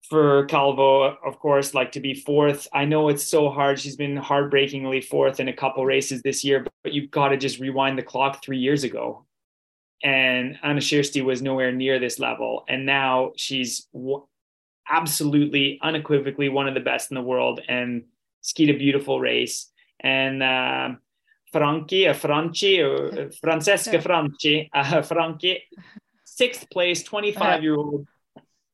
[0.10, 2.68] for kalvå of course like to be fourth.
[2.74, 3.80] I know it's so hard.
[3.80, 7.60] She's been heartbreakingly fourth in a couple races this year but you've got to just
[7.60, 9.26] rewind the clock three years ago.
[10.04, 12.66] And Anne Kjersti was nowhere near this level.
[12.68, 14.26] And now she's w-
[14.90, 18.04] absolutely unequivocally one of the best in the world and
[18.42, 19.72] skied a beautiful race.
[20.00, 20.90] And uh,
[21.52, 25.64] Franchi, uh, Franchi, or Francesca Franchi, uh, Franchi,
[26.26, 28.08] sixth place, 25 year old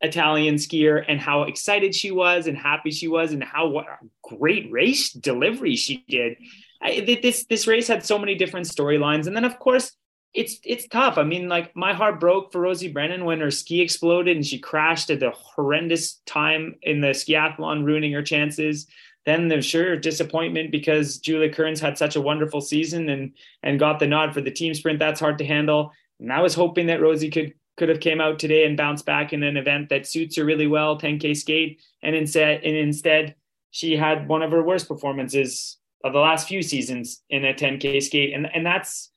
[0.02, 3.98] Italian skier, and how excited she was and happy she was, and how what a
[4.24, 6.38] great race delivery she did.
[6.82, 9.92] I, this this race had so many different storylines, and then of course
[10.34, 11.18] it's it's tough.
[11.18, 14.60] I mean, like my heart broke for Rosie Brennan when her ski exploded and she
[14.60, 18.86] crashed at the horrendous time in the skiathlon, ruining her chances.
[19.28, 24.00] Then there's sure disappointment because Julia Kearns had such a wonderful season and and got
[24.00, 25.00] the nod for the team sprint.
[25.00, 25.92] That's hard to handle.
[26.22, 29.34] And I was hoping that Rosie could could have came out today and bounced back
[29.34, 31.82] in an event that suits her really well, 10K skate.
[32.02, 33.36] And instead, and instead,
[33.70, 38.02] she had one of her worst performances of the last few seasons in a 10K
[38.02, 38.34] skate.
[38.34, 39.12] And and that's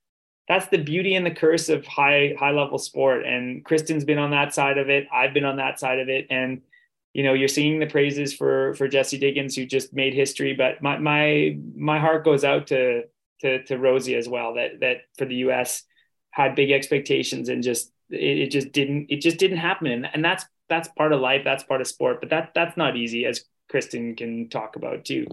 [0.49, 3.25] that's the beauty and the curse of high high level sport.
[3.25, 5.07] And Kristin's been on that side of it.
[5.15, 6.27] I've been on that side of it.
[6.31, 6.63] And
[7.13, 10.55] you know, you're seeing the praises for for Jessie Diggins, who just made history.
[10.55, 13.03] But my my my heart goes out to
[13.41, 14.55] to to Rosie as well.
[14.55, 15.83] That that for the U.S.
[16.31, 19.89] had big expectations and just it, it just didn't it just didn't happen.
[19.89, 21.43] And, and that's that's part of life.
[21.45, 22.21] That's part of sport.
[22.21, 25.27] But that that's not easy, as Kristin can talk about too.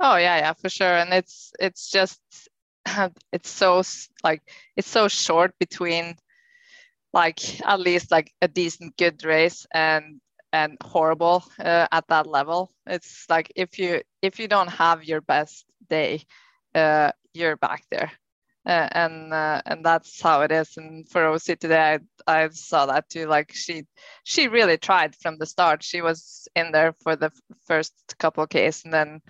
[0.00, 0.96] Oh yeah, yeah, for sure.
[0.96, 2.20] And it's it's just
[3.32, 3.82] it's so
[4.24, 4.42] like
[4.74, 6.16] it's so short between
[7.12, 10.20] like at least like a decent good race and
[10.52, 12.70] and horrible uh, at that level.
[12.86, 16.22] It's like if you if you don't have your best day,
[16.74, 18.12] uh, you're back there,
[18.66, 20.76] uh, and uh, and that's how it is.
[20.76, 23.26] And for Rosie today, I, I saw that too.
[23.26, 23.84] Like she
[24.24, 25.82] she really tried from the start.
[25.82, 27.30] She was in there for the
[27.66, 29.20] first couple of Ks, and then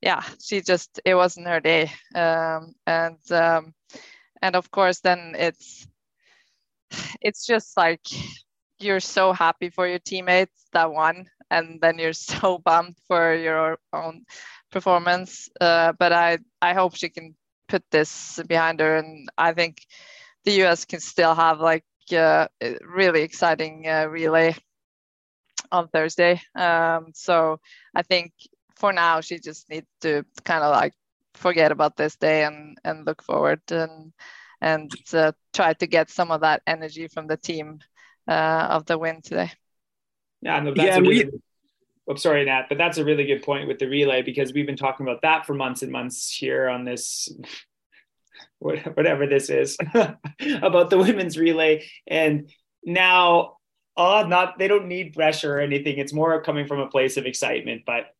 [0.00, 1.90] yeah, she just it wasn't her day.
[2.14, 3.74] Um, and um,
[4.42, 5.86] and of course, then it's
[7.20, 8.06] it's just like
[8.80, 13.78] you're so happy for your teammates that won, and then you're so bummed for your
[13.92, 14.24] own
[14.70, 15.48] performance.
[15.60, 17.34] Uh, but I I hope she can
[17.68, 19.86] put this behind her, and I think
[20.44, 24.54] the US can still have like uh, a really exciting uh, relay
[25.72, 26.40] on Thursday.
[26.54, 27.60] Um, so
[27.94, 28.32] I think
[28.76, 30.94] for now she just needs to kind of like
[31.34, 34.12] forget about this day and and look forward and
[34.60, 37.80] and uh, try to get some of that energy from the team
[38.28, 39.50] Uh, of the win today.
[40.42, 41.40] Yeah, no, that's yeah, really, we,
[42.08, 44.76] I'm sorry, Nat, but that's a really good point with the relay because we've been
[44.76, 47.30] talking about that for months and months here on this,
[48.58, 49.78] whatever this is,
[50.62, 51.88] about the women's relay.
[52.06, 52.50] And
[52.84, 53.56] now,
[53.96, 55.96] oh, not they don't need pressure or anything.
[55.96, 58.14] It's more coming from a place of excitement, but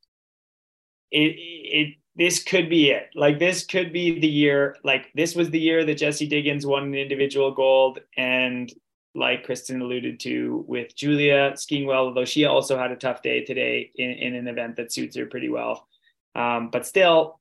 [1.10, 3.10] it it this could be it.
[3.14, 4.74] Like this could be the year.
[4.82, 8.72] Like this was the year that Jessie Diggins won an individual gold, and
[9.14, 13.44] like Kristin alluded to with Julia skiing well, although she also had a tough day
[13.44, 15.88] today in, in an event that suits her pretty well.
[16.34, 17.40] Um, but still,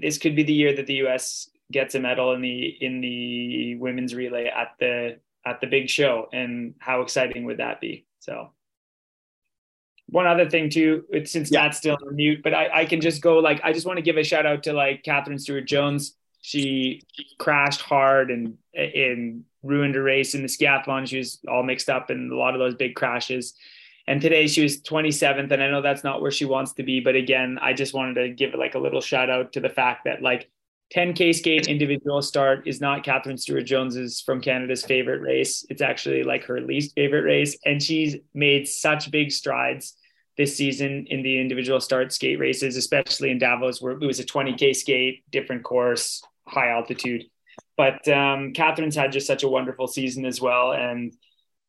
[0.00, 1.50] this could be the year that the U.S.
[1.70, 6.28] gets a medal in the in the women's relay at the at the big show,
[6.32, 8.06] and how exciting would that be?
[8.20, 8.50] So.
[10.06, 11.62] One other thing too, since yeah.
[11.62, 14.02] Matt's still on mute, but I, I can just go like I just want to
[14.02, 16.16] give a shout out to like Katherine Stewart Jones.
[16.42, 17.02] She
[17.38, 21.06] crashed hard and in ruined a race in the skiathlon.
[21.06, 23.54] She was all mixed up in a lot of those big crashes.
[24.08, 26.98] And today she was 27th, and I know that's not where she wants to be.
[26.98, 30.04] But again, I just wanted to give like a little shout out to the fact
[30.04, 30.50] that like
[30.92, 35.64] 10K skate individual start is not Katherine Stewart Jones's from Canada's favorite race.
[35.70, 37.56] It's actually like her least favorite race.
[37.64, 39.96] And she's made such big strides
[40.36, 44.24] this season in the individual start skate races, especially in Davos, where it was a
[44.24, 47.24] 20K skate, different course, high altitude.
[47.76, 50.72] But um, Katherine's had just such a wonderful season as well.
[50.72, 51.14] And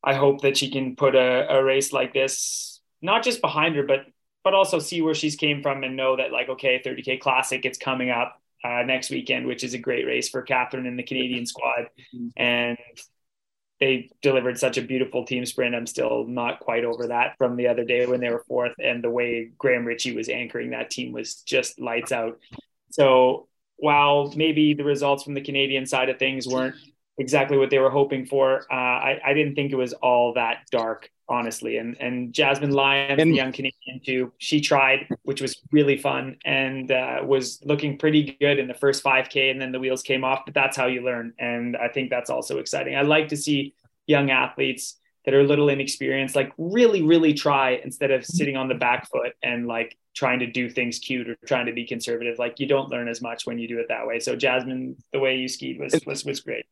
[0.02, 3.82] I hope that she can put a, a race like this, not just behind her,
[3.82, 4.00] but
[4.44, 7.78] but also see where she's came from and know that like, okay, 30K Classic, it's
[7.78, 11.46] coming up uh, next weekend, which is a great race for Catherine and the Canadian
[11.46, 11.88] squad.
[12.36, 12.76] And
[13.80, 15.74] they delivered such a beautiful team sprint.
[15.74, 19.02] I'm still not quite over that from the other day when they were fourth, and
[19.02, 22.38] the way Graham Ritchie was anchoring that team was just lights out.
[22.90, 23.48] So
[23.84, 26.74] while maybe the results from the Canadian side of things weren't
[27.18, 30.60] exactly what they were hoping for, uh, I, I didn't think it was all that
[30.70, 31.76] dark honestly.
[31.76, 36.36] And and Jasmine Lyons, and, the young Canadian too, she tried, which was really fun
[36.44, 40.24] and uh, was looking pretty good in the first 5K, and then the wheels came
[40.24, 40.40] off.
[40.46, 42.96] But that's how you learn, and I think that's also exciting.
[42.96, 43.74] I like to see
[44.06, 48.32] young athletes that are a little inexperienced, like really, really try instead of mm-hmm.
[48.32, 51.72] sitting on the back foot and like trying to do things cute or trying to
[51.72, 52.38] be conservative.
[52.38, 54.20] Like you don't learn as much when you do it that way.
[54.20, 56.66] So Jasmine, the way you skied was was was great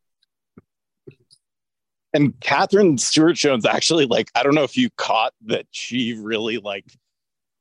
[2.12, 6.58] and Katherine Stewart Jones actually like I don't know if you caught that she really
[6.58, 6.84] like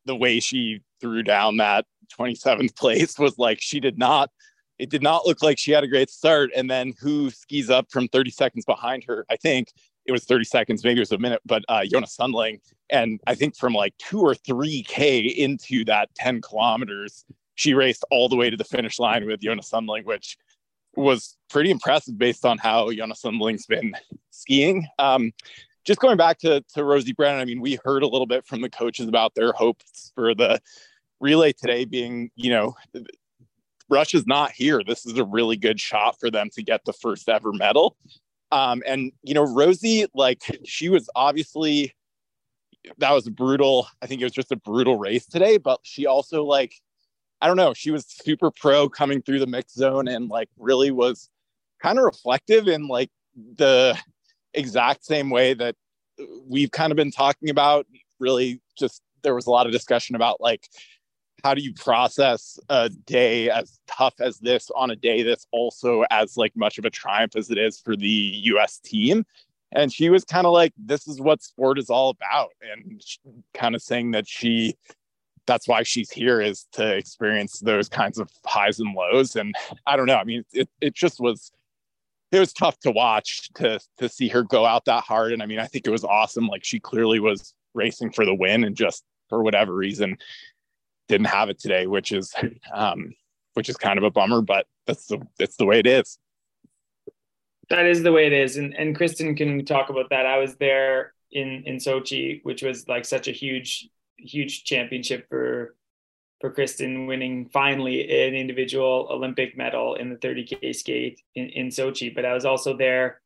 [0.06, 1.86] the way she threw down that
[2.18, 4.30] 27th place was like she did not
[4.78, 7.92] it did not look like she had a great start and then who skis up
[7.92, 9.70] from 30 seconds behind her I think
[10.06, 12.60] it was 30 seconds maybe it was a minute but uh Jonas Sundling
[12.90, 18.30] and I think from like 2 or 3k into that 10 kilometers she raced all
[18.30, 20.38] the way to the finish line with Jonas Sundling which
[20.96, 23.94] was pretty impressive based on how Jonas Sundling's been
[24.32, 24.88] skiing.
[25.00, 25.32] Um,
[25.84, 28.62] just going back to, to Rosie Brennan, I mean, we heard a little bit from
[28.62, 30.62] the coaches about their hopes for the
[31.20, 32.76] relay today being, you know,
[33.90, 34.84] Russia's not here.
[34.86, 37.98] This is a really good shot for them to get the first ever medal.
[38.52, 41.94] Um, and, you know, Rosie, like, she was obviously,
[42.98, 43.88] that was brutal.
[44.02, 46.74] I think it was just a brutal race today, but she also, like,
[47.42, 50.92] I don't know, she was super pro coming through the mix zone and like really
[50.92, 51.30] was
[51.82, 53.10] kind of reflective in like
[53.58, 53.98] the
[54.54, 55.76] exact same way that
[56.48, 57.88] we've kind of been talking about.
[58.20, 60.68] Really, just there was a lot of discussion about like
[61.44, 66.04] how do you process a day as tough as this on a day that's also
[66.10, 69.26] as like much of a triumph as it is for the US team
[69.74, 73.02] and she was kind of like this is what sport is all about and
[73.54, 74.76] kind of saying that she
[75.46, 79.36] that's why she's here is to experience those kinds of highs and lows.
[79.36, 80.18] And I don't know.
[80.18, 81.52] I mean, it, it just was,
[82.32, 85.34] it was tough to watch to, to see her go out that hard.
[85.34, 86.48] And I mean, I think it was awesome.
[86.48, 90.18] Like she clearly was racing for the win and just for whatever reason
[91.12, 92.34] didn't have it today, which is,
[92.74, 93.14] um,
[93.54, 96.18] which is kind of a bummer, but that's the, that's the way it is.
[97.70, 98.58] That is the way it is.
[98.58, 100.26] And, and Kristin can talk about that.
[100.26, 103.90] I was there in, in Sochi, which was like such a huge
[104.24, 105.76] huge championship for
[106.40, 112.14] for Kristin winning finally an individual Olympic medal in the 30k skate in, in Sochi.
[112.14, 113.22] But I was also there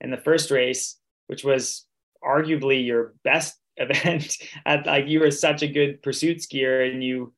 [0.00, 1.86] in the first race, which was
[2.22, 4.38] arguably your best event.
[4.66, 7.32] At like you were such a good pursuit skier, and you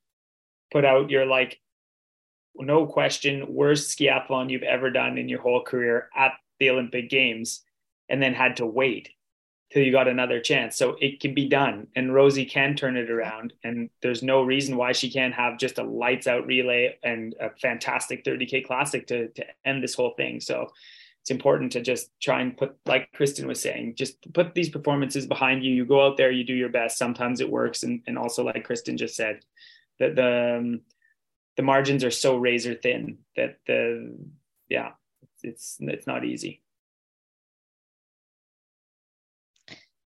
[0.72, 1.60] put out your like
[2.56, 7.62] no question worst skiathlon you've ever done in your whole career at the Olympic Games,
[8.08, 9.10] and then had to wait
[9.72, 10.76] till you got another chance.
[10.76, 11.88] So it can be done.
[11.96, 13.52] And Rosie can turn it around.
[13.64, 17.50] And there's no reason why she can't have just a lights out relay and a
[17.50, 20.40] fantastic 30K classic to, to end this whole thing.
[20.40, 20.70] So
[21.26, 25.26] it's important to just try and put, like Kristin was saying, just put these performances
[25.26, 25.74] behind you.
[25.74, 26.96] You go out there, you do your best.
[26.96, 27.82] Sometimes it works.
[27.82, 29.40] And, and also, like Kristin just said,
[29.98, 30.82] that the, um,
[31.56, 34.16] the margins are so razor thin that the,
[34.68, 34.90] yeah,
[35.42, 36.62] it's, it's not easy.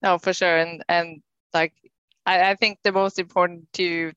[0.03, 0.59] No, for sure.
[0.59, 1.23] And and
[1.55, 1.73] like
[2.27, 4.13] I, I think the most important to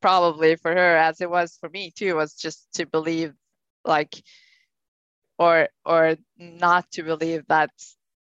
[0.00, 3.34] probably for her as it was for me too was just to believe
[3.84, 4.14] like
[5.38, 7.70] or or not to believe that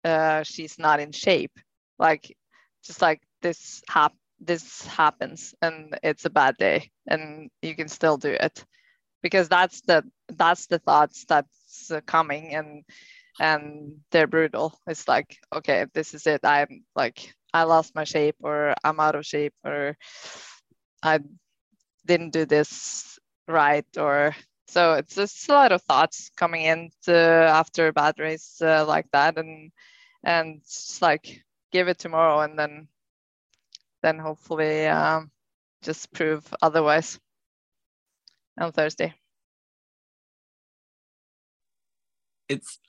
[0.04, 1.52] uh, she's not in shape
[2.00, 2.36] like
[2.84, 8.18] just like this hap this happens and it's a bad day and you can still
[8.18, 8.66] do it
[9.22, 12.84] because that's the that's the thoughts that's uh, coming and
[13.40, 14.80] and they're brutal.
[14.88, 16.42] It's like, okay, this is it.
[16.44, 19.98] I'm like, I lost my shape, or I'm out of shape, or
[21.04, 21.20] I
[22.06, 24.36] didn't do this right, or
[24.72, 28.86] so it's just a lot of thoughts coming in to, after a bad race uh,
[28.88, 29.72] like that, and
[30.24, 32.88] and just like give it tomorrow, and then
[34.02, 35.32] then hopefully um,
[35.82, 37.20] just prove otherwise
[38.60, 39.14] on Thursday.
[42.52, 42.80] it's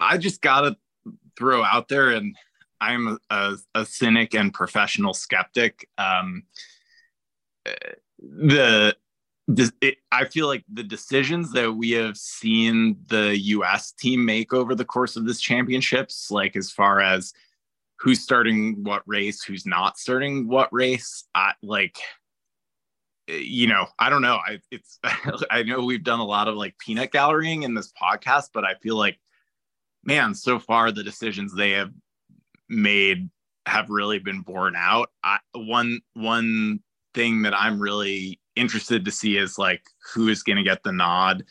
[0.00, 0.76] I just gotta
[1.38, 2.36] throw out there, and
[2.80, 5.88] I'm a, a, cynic and professional skeptic.
[5.96, 6.42] Um,
[8.18, 8.96] the
[9.50, 13.92] I feel like the decisions that we have seen the U.S.
[13.92, 17.32] team make over the course of this championships, like as far as
[17.98, 21.98] who's starting what race, who's not starting what race, I, like
[23.28, 24.38] eh, you know, I don't know.
[24.46, 24.98] I it's
[25.50, 28.74] I know we've done a lot of like peanut gallerying in this podcast, but I
[28.74, 29.18] feel like
[30.04, 31.92] man, so far the decisions they have
[32.68, 33.28] made
[33.66, 35.10] have really been borne out.
[35.24, 36.80] I, one one
[37.14, 39.82] thing that I'm really interested to see is like
[40.12, 41.44] who is going to get the nod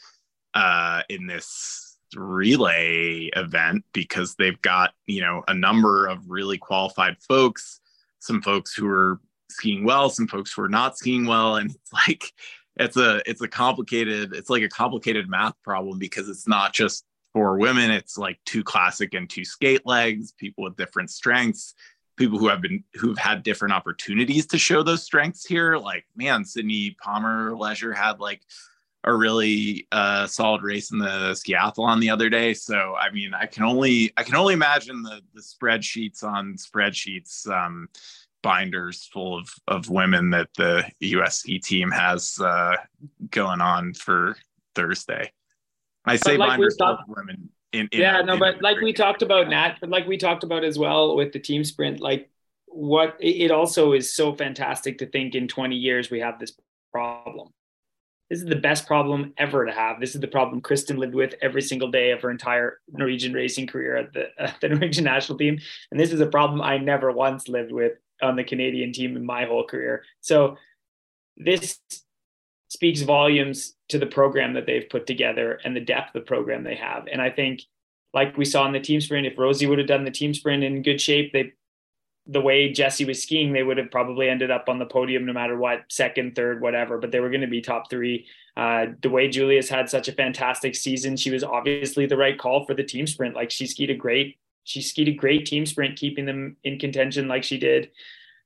[0.54, 7.18] uh, in this relay event because they've got you know a number of really qualified
[7.28, 7.80] folks,
[8.20, 11.94] some folks who are skiing well, some folks who are not skiing well, and it's
[11.94, 12.34] like
[12.78, 17.06] it's a it's a complicated it's like a complicated math problem because it's not just
[17.34, 21.74] for women it's like two classic and two skate legs people with different strengths
[22.22, 25.78] people who have been who've had different opportunities to show those strengths here.
[25.78, 28.42] Like, man, Sydney Palmer Leger had like
[29.04, 32.54] a really uh, solid race in the skiathlon the other day.
[32.54, 37.48] So, I mean, I can only I can only imagine the the spreadsheets on spreadsheets
[37.50, 37.90] um,
[38.44, 42.76] binders full of of women that the USC team has uh,
[43.32, 44.38] going on for
[44.76, 45.32] Thursday.
[46.06, 49.22] I say like binders full of women in, in yeah, no, but like we talked
[49.22, 52.30] about Nat, but like we talked about as well with the team sprint, like
[52.68, 56.54] what it also is so fantastic to think in 20 years we have this
[56.92, 57.50] problem.
[58.30, 60.00] This is the best problem ever to have.
[60.00, 63.68] This is the problem kristin lived with every single day of her entire Norwegian racing
[63.68, 65.60] career at the, uh, the Norwegian national team.
[65.92, 69.26] And this is a problem I never once lived with on the Canadian team in
[69.26, 70.04] my whole career.
[70.22, 70.58] So
[71.36, 71.80] this
[72.72, 76.64] speaks volumes to the program that they've put together and the depth of the program
[76.64, 77.06] they have.
[77.12, 77.64] And I think,
[78.14, 80.64] like we saw in the team sprint, if Rosie would have done the team sprint
[80.64, 81.52] in good shape, they
[82.28, 85.34] the way Jessie was skiing, they would have probably ended up on the podium no
[85.34, 86.98] matter what, second, third, whatever.
[86.98, 88.26] But they were going to be top three.
[88.56, 92.66] Uh, the way Julia's had such a fantastic season, she was obviously the right call
[92.66, 93.36] for the team sprint.
[93.36, 97.28] Like she skied a great, she skied a great team sprint, keeping them in contention
[97.28, 97.90] like she did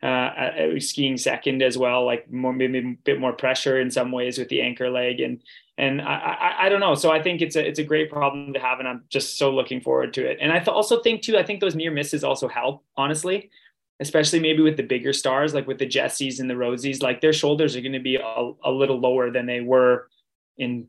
[0.04, 4.38] uh, skiing second as well, like more maybe a bit more pressure in some ways
[4.38, 5.42] with the anchor leg and
[5.78, 6.96] and I, I, I don't know.
[6.96, 9.54] So I think it's a it's a great problem to have, and I'm just so
[9.54, 10.38] looking forward to it.
[10.40, 13.50] And I th- also think too, I think those near misses also help, honestly,
[14.00, 17.04] especially maybe with the bigger stars like with the Jessies and the Rosies.
[17.04, 20.08] Like their shoulders are going to be a, a little lower than they were
[20.58, 20.88] in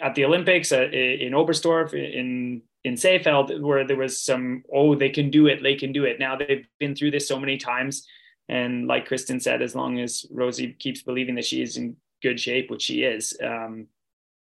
[0.00, 5.10] at the Olympics uh, in Oberstdorf in in Seefeld where there was some oh they
[5.10, 6.18] can do it they can do it.
[6.18, 8.06] Now they've been through this so many times.
[8.48, 12.40] And like Kristin said as long as Rosie keeps believing that she is in good
[12.40, 13.86] shape which she is um,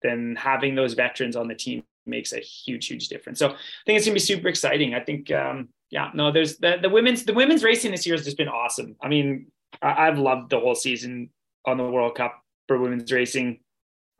[0.03, 3.39] then having those veterans on the team makes a huge huge difference.
[3.39, 3.57] So I
[3.87, 4.95] think it's gonna be super exciting.
[4.95, 8.25] I think um, yeah no there's the, the women's the women's racing this year has
[8.25, 8.97] just been awesome.
[9.01, 9.47] I mean
[9.81, 11.31] I, I've loved the whole season
[11.67, 13.61] on the World Cup for women's racing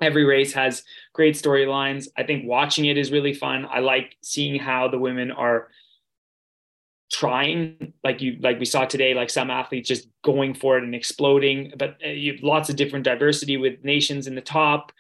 [0.01, 0.83] every race has
[1.13, 2.09] great storylines.
[2.17, 3.67] I think watching it is really fun.
[3.71, 5.69] I like seeing how the women are
[7.11, 10.95] trying like you like we saw today like some athletes just going for it and
[10.95, 14.93] exploding but uh, you have lots of different diversity with nations in the top.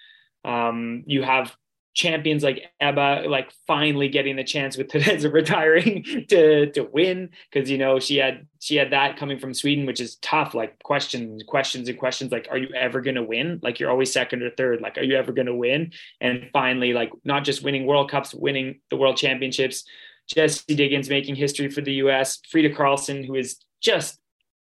[0.42, 1.55] Um, you have
[1.99, 7.68] champions like Ebba, like finally getting the chance with Therese retiring to to win because
[7.68, 10.55] you know she had she had that coming from Sweden, which is tough.
[10.55, 12.30] Like questions, questions, and questions.
[12.30, 13.59] Like, are you ever going to win?
[13.62, 14.80] Like, you're always second or third.
[14.80, 15.92] Like, are you ever going to win?
[16.20, 19.84] And finally, like, not just winning World Cups, winning the World Championships.
[20.28, 22.38] Jessie Diggins making history for the U.S.
[22.51, 24.20] Frida Karlsson who is just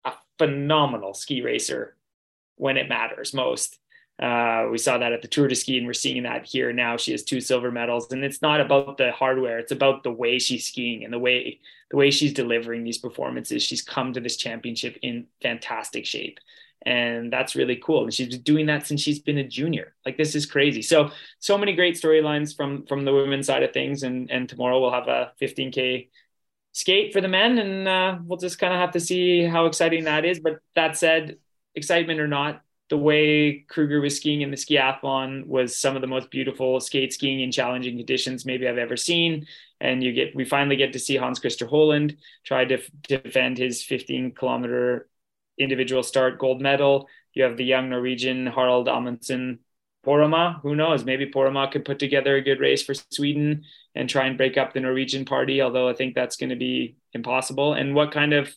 [0.04, 1.96] a phenomenal ski racer
[2.56, 3.78] when it matters most.
[4.20, 6.96] Uh, we saw that at the Tour de Ski, and we're seeing that here now.
[6.96, 10.38] She has two silver medals, and it's not about the hardware; it's about the way
[10.38, 11.60] she's skiing and the way
[11.90, 13.62] the way she's delivering these performances.
[13.62, 16.38] She's come to this championship in fantastic shape,
[16.84, 18.04] and that's really cool.
[18.04, 19.94] And she's been doing that since she's been a junior.
[20.04, 20.82] Like this is crazy.
[20.82, 24.80] So so many great storylines from from the women's side of things, and and tomorrow
[24.80, 26.08] we'll have a 15k
[26.72, 30.04] skate for the men, and uh, we'll just kind of have to see how exciting
[30.04, 30.40] that is.
[30.40, 31.38] But that said,
[31.74, 32.62] excitement or not,
[32.92, 37.10] the way Kruger was skiing in the skiathlon was some of the most beautiful skate
[37.10, 39.46] skiing in challenging conditions maybe I've ever seen.
[39.80, 42.78] And you get we finally get to see Hans Christer Holund try to
[43.08, 45.08] defend his 15 kilometer
[45.56, 47.08] individual start gold medal.
[47.32, 49.60] You have the young Norwegian Harald Amundsen
[50.04, 50.60] Poromaa.
[50.60, 51.02] Who knows?
[51.02, 53.64] Maybe Poromaa could put together a good race for Sweden
[53.94, 55.62] and try and break up the Norwegian party.
[55.62, 57.72] Although I think that's going to be impossible.
[57.72, 58.54] And what kind of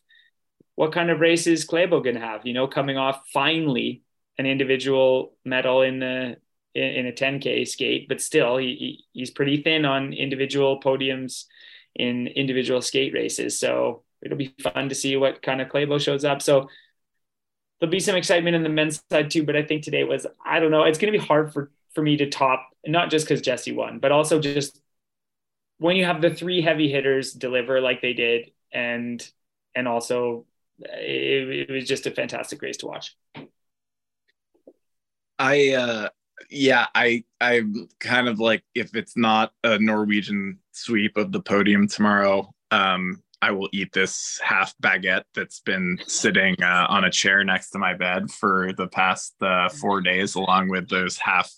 [0.76, 2.46] what kind of race is Klæbo going to have?
[2.46, 4.02] You know, coming off finally
[4.38, 6.38] an individual medal in the
[6.74, 11.46] in, in a 10k skate, but still he, he, he's pretty thin on individual podiums
[11.96, 13.58] in individual skate races.
[13.58, 16.42] So it'll be fun to see what kind of Klæbo shows up.
[16.42, 16.68] So
[17.80, 19.44] there'll be some excitement in the men's side too.
[19.44, 20.84] But I think today was I don't know.
[20.84, 24.00] It's going to be hard for for me to top, not just because Jessie won,
[24.00, 24.82] but also just
[25.78, 29.26] when you have the three heavy hitters deliver like they did, and
[29.74, 30.46] and also
[30.80, 33.16] it, it was just a fantastic race to watch.
[35.40, 36.10] I uh
[36.50, 41.88] yeah, I I'm kind of like if it's not a Norwegian sweep of the podium
[41.88, 47.44] tomorrow, um, I will eat this half baguette that's been sitting uh, on a chair
[47.44, 51.52] next to my bed for the past uh, four days, along with those half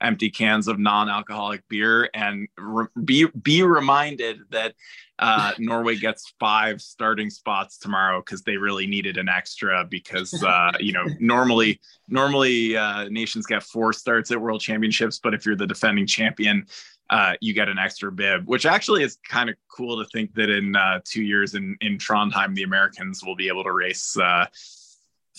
[0.00, 4.74] empty cans of non-alcoholic beer, and re- be be reminded that
[5.18, 10.72] uh, Norway gets five starting spots tomorrow because they really needed an extra because uh,
[10.78, 15.56] you know normally normally uh, nations get four starts at World Championships, but if you're
[15.56, 16.66] the defending champion,
[17.08, 20.50] uh, you get an extra bib, which actually is kind of cool to think that
[20.50, 24.46] in uh, two years in in Trondheim, the Americans will be able to race uh,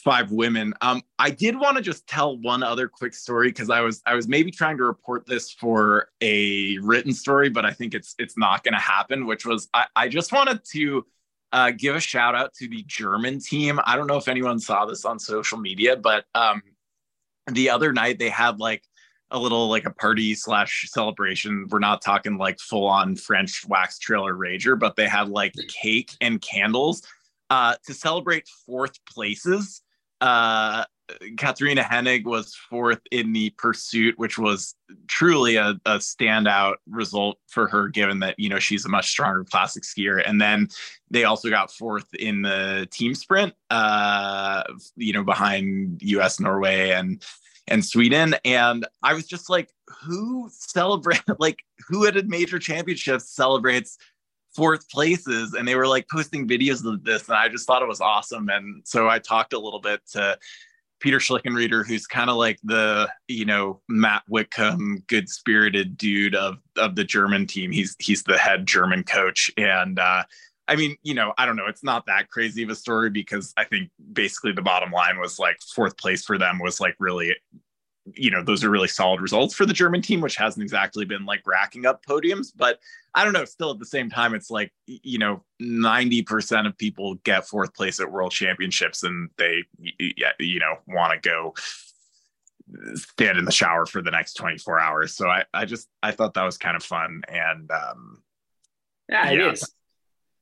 [0.01, 0.73] five women.
[0.81, 4.15] Um, I did want to just tell one other quick story because I was I
[4.15, 8.37] was maybe trying to report this for a written story, but I think it's it's
[8.37, 9.25] not going to happen.
[9.25, 11.05] Which was I, I just wanted to
[11.51, 13.79] uh, give a shout out to the German team.
[13.85, 16.61] I don't know if anyone saw this on social media, but um,
[17.51, 18.83] the other night they had like
[19.31, 21.67] a little like a party slash celebration.
[21.69, 26.11] We're not talking like full on French wax trailer rager, but they had like cake
[26.21, 27.03] and candles
[27.49, 29.81] uh, to celebrate fourth places.
[30.21, 30.83] Uh,
[31.37, 34.75] Katharina Hennig was fourth in the pursuit, which was
[35.07, 39.45] truly a, a, standout result for her, given that you know she's a much stronger
[39.45, 40.21] classic skier.
[40.25, 40.67] And then
[41.09, 44.63] they also got fourth in the team sprint, uh,
[44.95, 47.23] you know, behind U.S., Norway, and
[47.69, 48.35] and Sweden.
[48.43, 53.97] And I was just like, who celebrate like who at a major championships celebrates
[54.57, 55.53] fourth places?
[55.53, 58.49] And they were like posting videos of this, and I just thought it was awesome.
[58.49, 60.37] And so I talked a little bit to
[60.99, 66.57] Peter Schlickenrieder, who's kind of like the you know Matt Whitcomb good spirited dude of
[66.75, 67.71] of the German team.
[67.71, 70.23] He's he's the head German coach, and uh,
[70.67, 71.67] I mean, you know, I don't know.
[71.67, 75.39] It's not that crazy of a story because I think basically the bottom line was
[75.39, 77.35] like fourth place for them was like really,
[78.15, 81.25] you know, those are really solid results for the German team, which hasn't exactly been
[81.25, 82.51] like racking up podiums.
[82.55, 82.79] But
[83.13, 83.45] I don't know.
[83.45, 87.99] Still at the same time, it's like, you know, 90% of people get fourth place
[87.99, 89.63] at world championships and they,
[90.39, 91.53] you know, want to go
[92.95, 95.15] stand in the shower for the next 24 hours.
[95.15, 97.21] So I, I just, I thought that was kind of fun.
[97.27, 98.21] And, um,
[99.09, 99.51] yeah, it yeah.
[99.51, 99.73] is.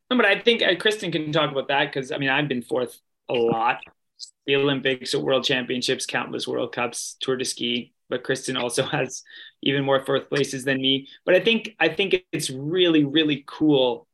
[0.09, 2.61] No, but I think uh, Kristin can talk about that because I mean I've been
[2.61, 2.99] fourth
[3.29, 3.79] a lot.
[4.45, 7.93] The Olympics, World Championships, countless World Cups, Tour de Ski.
[8.09, 9.23] But Kristin also has
[9.63, 11.07] even more fourth places than me.
[11.25, 14.07] But I think I think it's really really cool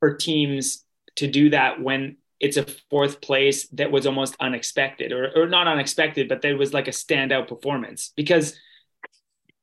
[0.00, 0.84] for teams
[1.16, 5.66] to do that when it's a fourth place that was almost unexpected or, or not
[5.66, 8.54] unexpected, but there was like a standout performance because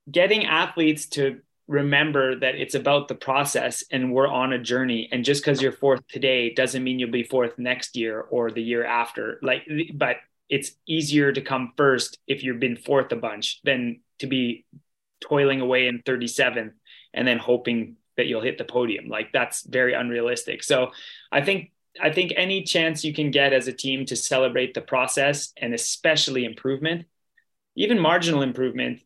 [0.10, 5.10] getting athletes to remember that it's about the process and we're on a journey.
[5.12, 8.62] And just because you're fourth today doesn't mean you'll be fourth next year or the
[8.64, 9.40] year after.
[9.42, 10.18] Like but
[10.50, 14.66] it's easier to come first if you've been fourth a bunch than to be
[15.22, 16.74] toiling away in 37th
[17.14, 19.08] and then hoping that you'll hit the podium.
[19.08, 20.64] Like that's very unrealistic.
[20.64, 20.92] So
[21.32, 24.82] i think i think any chance you can get as a team to celebrate the
[24.82, 27.06] process and especially improvement
[27.76, 29.02] even marginal improvement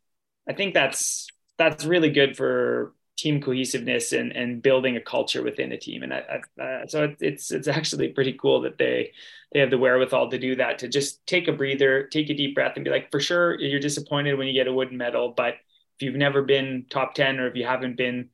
[0.50, 1.28] i think that's
[1.58, 6.04] that's really good for team cohesiveness and and building a culture within a team.
[6.04, 9.12] And I, I, uh, so it's it's actually pretty cool that they
[9.54, 12.56] they have the wherewithal to do that to just take a breather, take a deep
[12.56, 15.56] breath, and be like, for sure you're disappointed when you get a wooden medal, but
[15.96, 18.30] if you've never been top ten or if you haven't been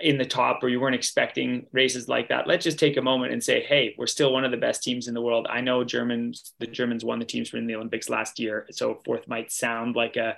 [0.00, 3.32] in the top or you weren't expecting races like that let's just take a moment
[3.32, 5.82] and say hey we're still one of the best teams in the world i know
[5.84, 9.96] germans the germans won the teams in the olympics last year so fourth might sound
[9.96, 10.36] like a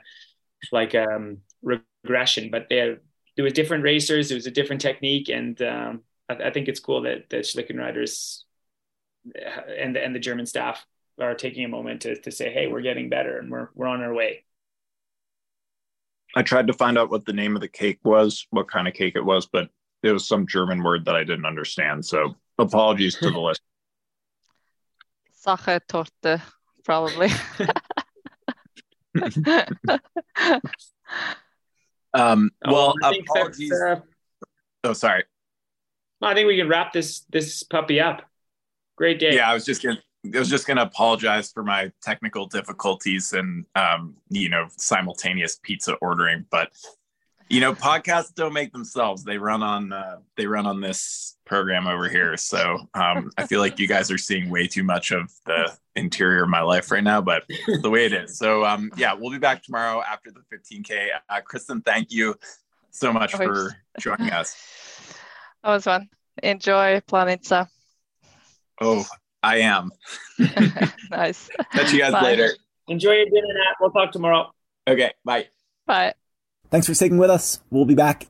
[0.71, 2.99] like um regression, but there
[3.37, 6.81] there was different racers, there was a different technique, and um, I, I, think it's
[6.81, 8.43] cool that that Schlickenrieders
[9.79, 10.85] and the, and the German staff
[11.21, 14.03] are taking a moment to to say, hey, we're getting better and we're we're on
[14.03, 14.45] our way.
[16.37, 18.95] I tried to find out what the name of the cake was, what kind of
[18.95, 19.71] cake it was, but
[20.03, 22.05] it was some German word that I didn't understand.
[22.05, 23.63] So apologies to the list.
[25.33, 26.43] Sacher Torte,
[26.85, 27.31] probably.
[32.15, 33.73] Um, oh, well, apologies.
[33.73, 34.01] Uh,
[34.85, 35.25] oh, sorry.
[36.21, 38.23] I think we can wrap this this puppy up.
[38.97, 39.35] Great day.
[39.35, 39.99] Yeah, I was just gonna
[40.35, 45.59] I was just going to apologize for my technical difficulties and um, you know simultaneous
[45.63, 46.71] pizza ordering, but
[47.49, 51.87] you know podcasts don't make themselves; they run on uh, they run on this program
[51.87, 52.37] over here.
[52.37, 56.45] So um, I feel like you guys are seeing way too much of the interior
[56.45, 57.45] of my life right now, but
[57.83, 58.39] the way it is.
[58.39, 61.09] So um, yeah, we'll be back tomorrow after the 15k.
[61.29, 62.35] Uh, Kristin, thank you
[62.91, 64.57] so much for joining us.
[65.65, 66.09] That was fun.
[66.41, 67.69] Enjoy Planica.
[68.81, 69.05] Oh,
[69.43, 69.91] I am.
[71.11, 71.51] nice.
[71.73, 72.23] Catch you guys bye.
[72.23, 72.51] later.
[72.87, 73.77] Enjoy your dinner, Nat.
[73.81, 74.53] We'll talk tomorrow.
[74.87, 75.49] Okay, bye.
[75.85, 76.15] Bye.
[76.71, 77.61] Thanks for sticking with us.
[77.71, 78.27] We'll be back.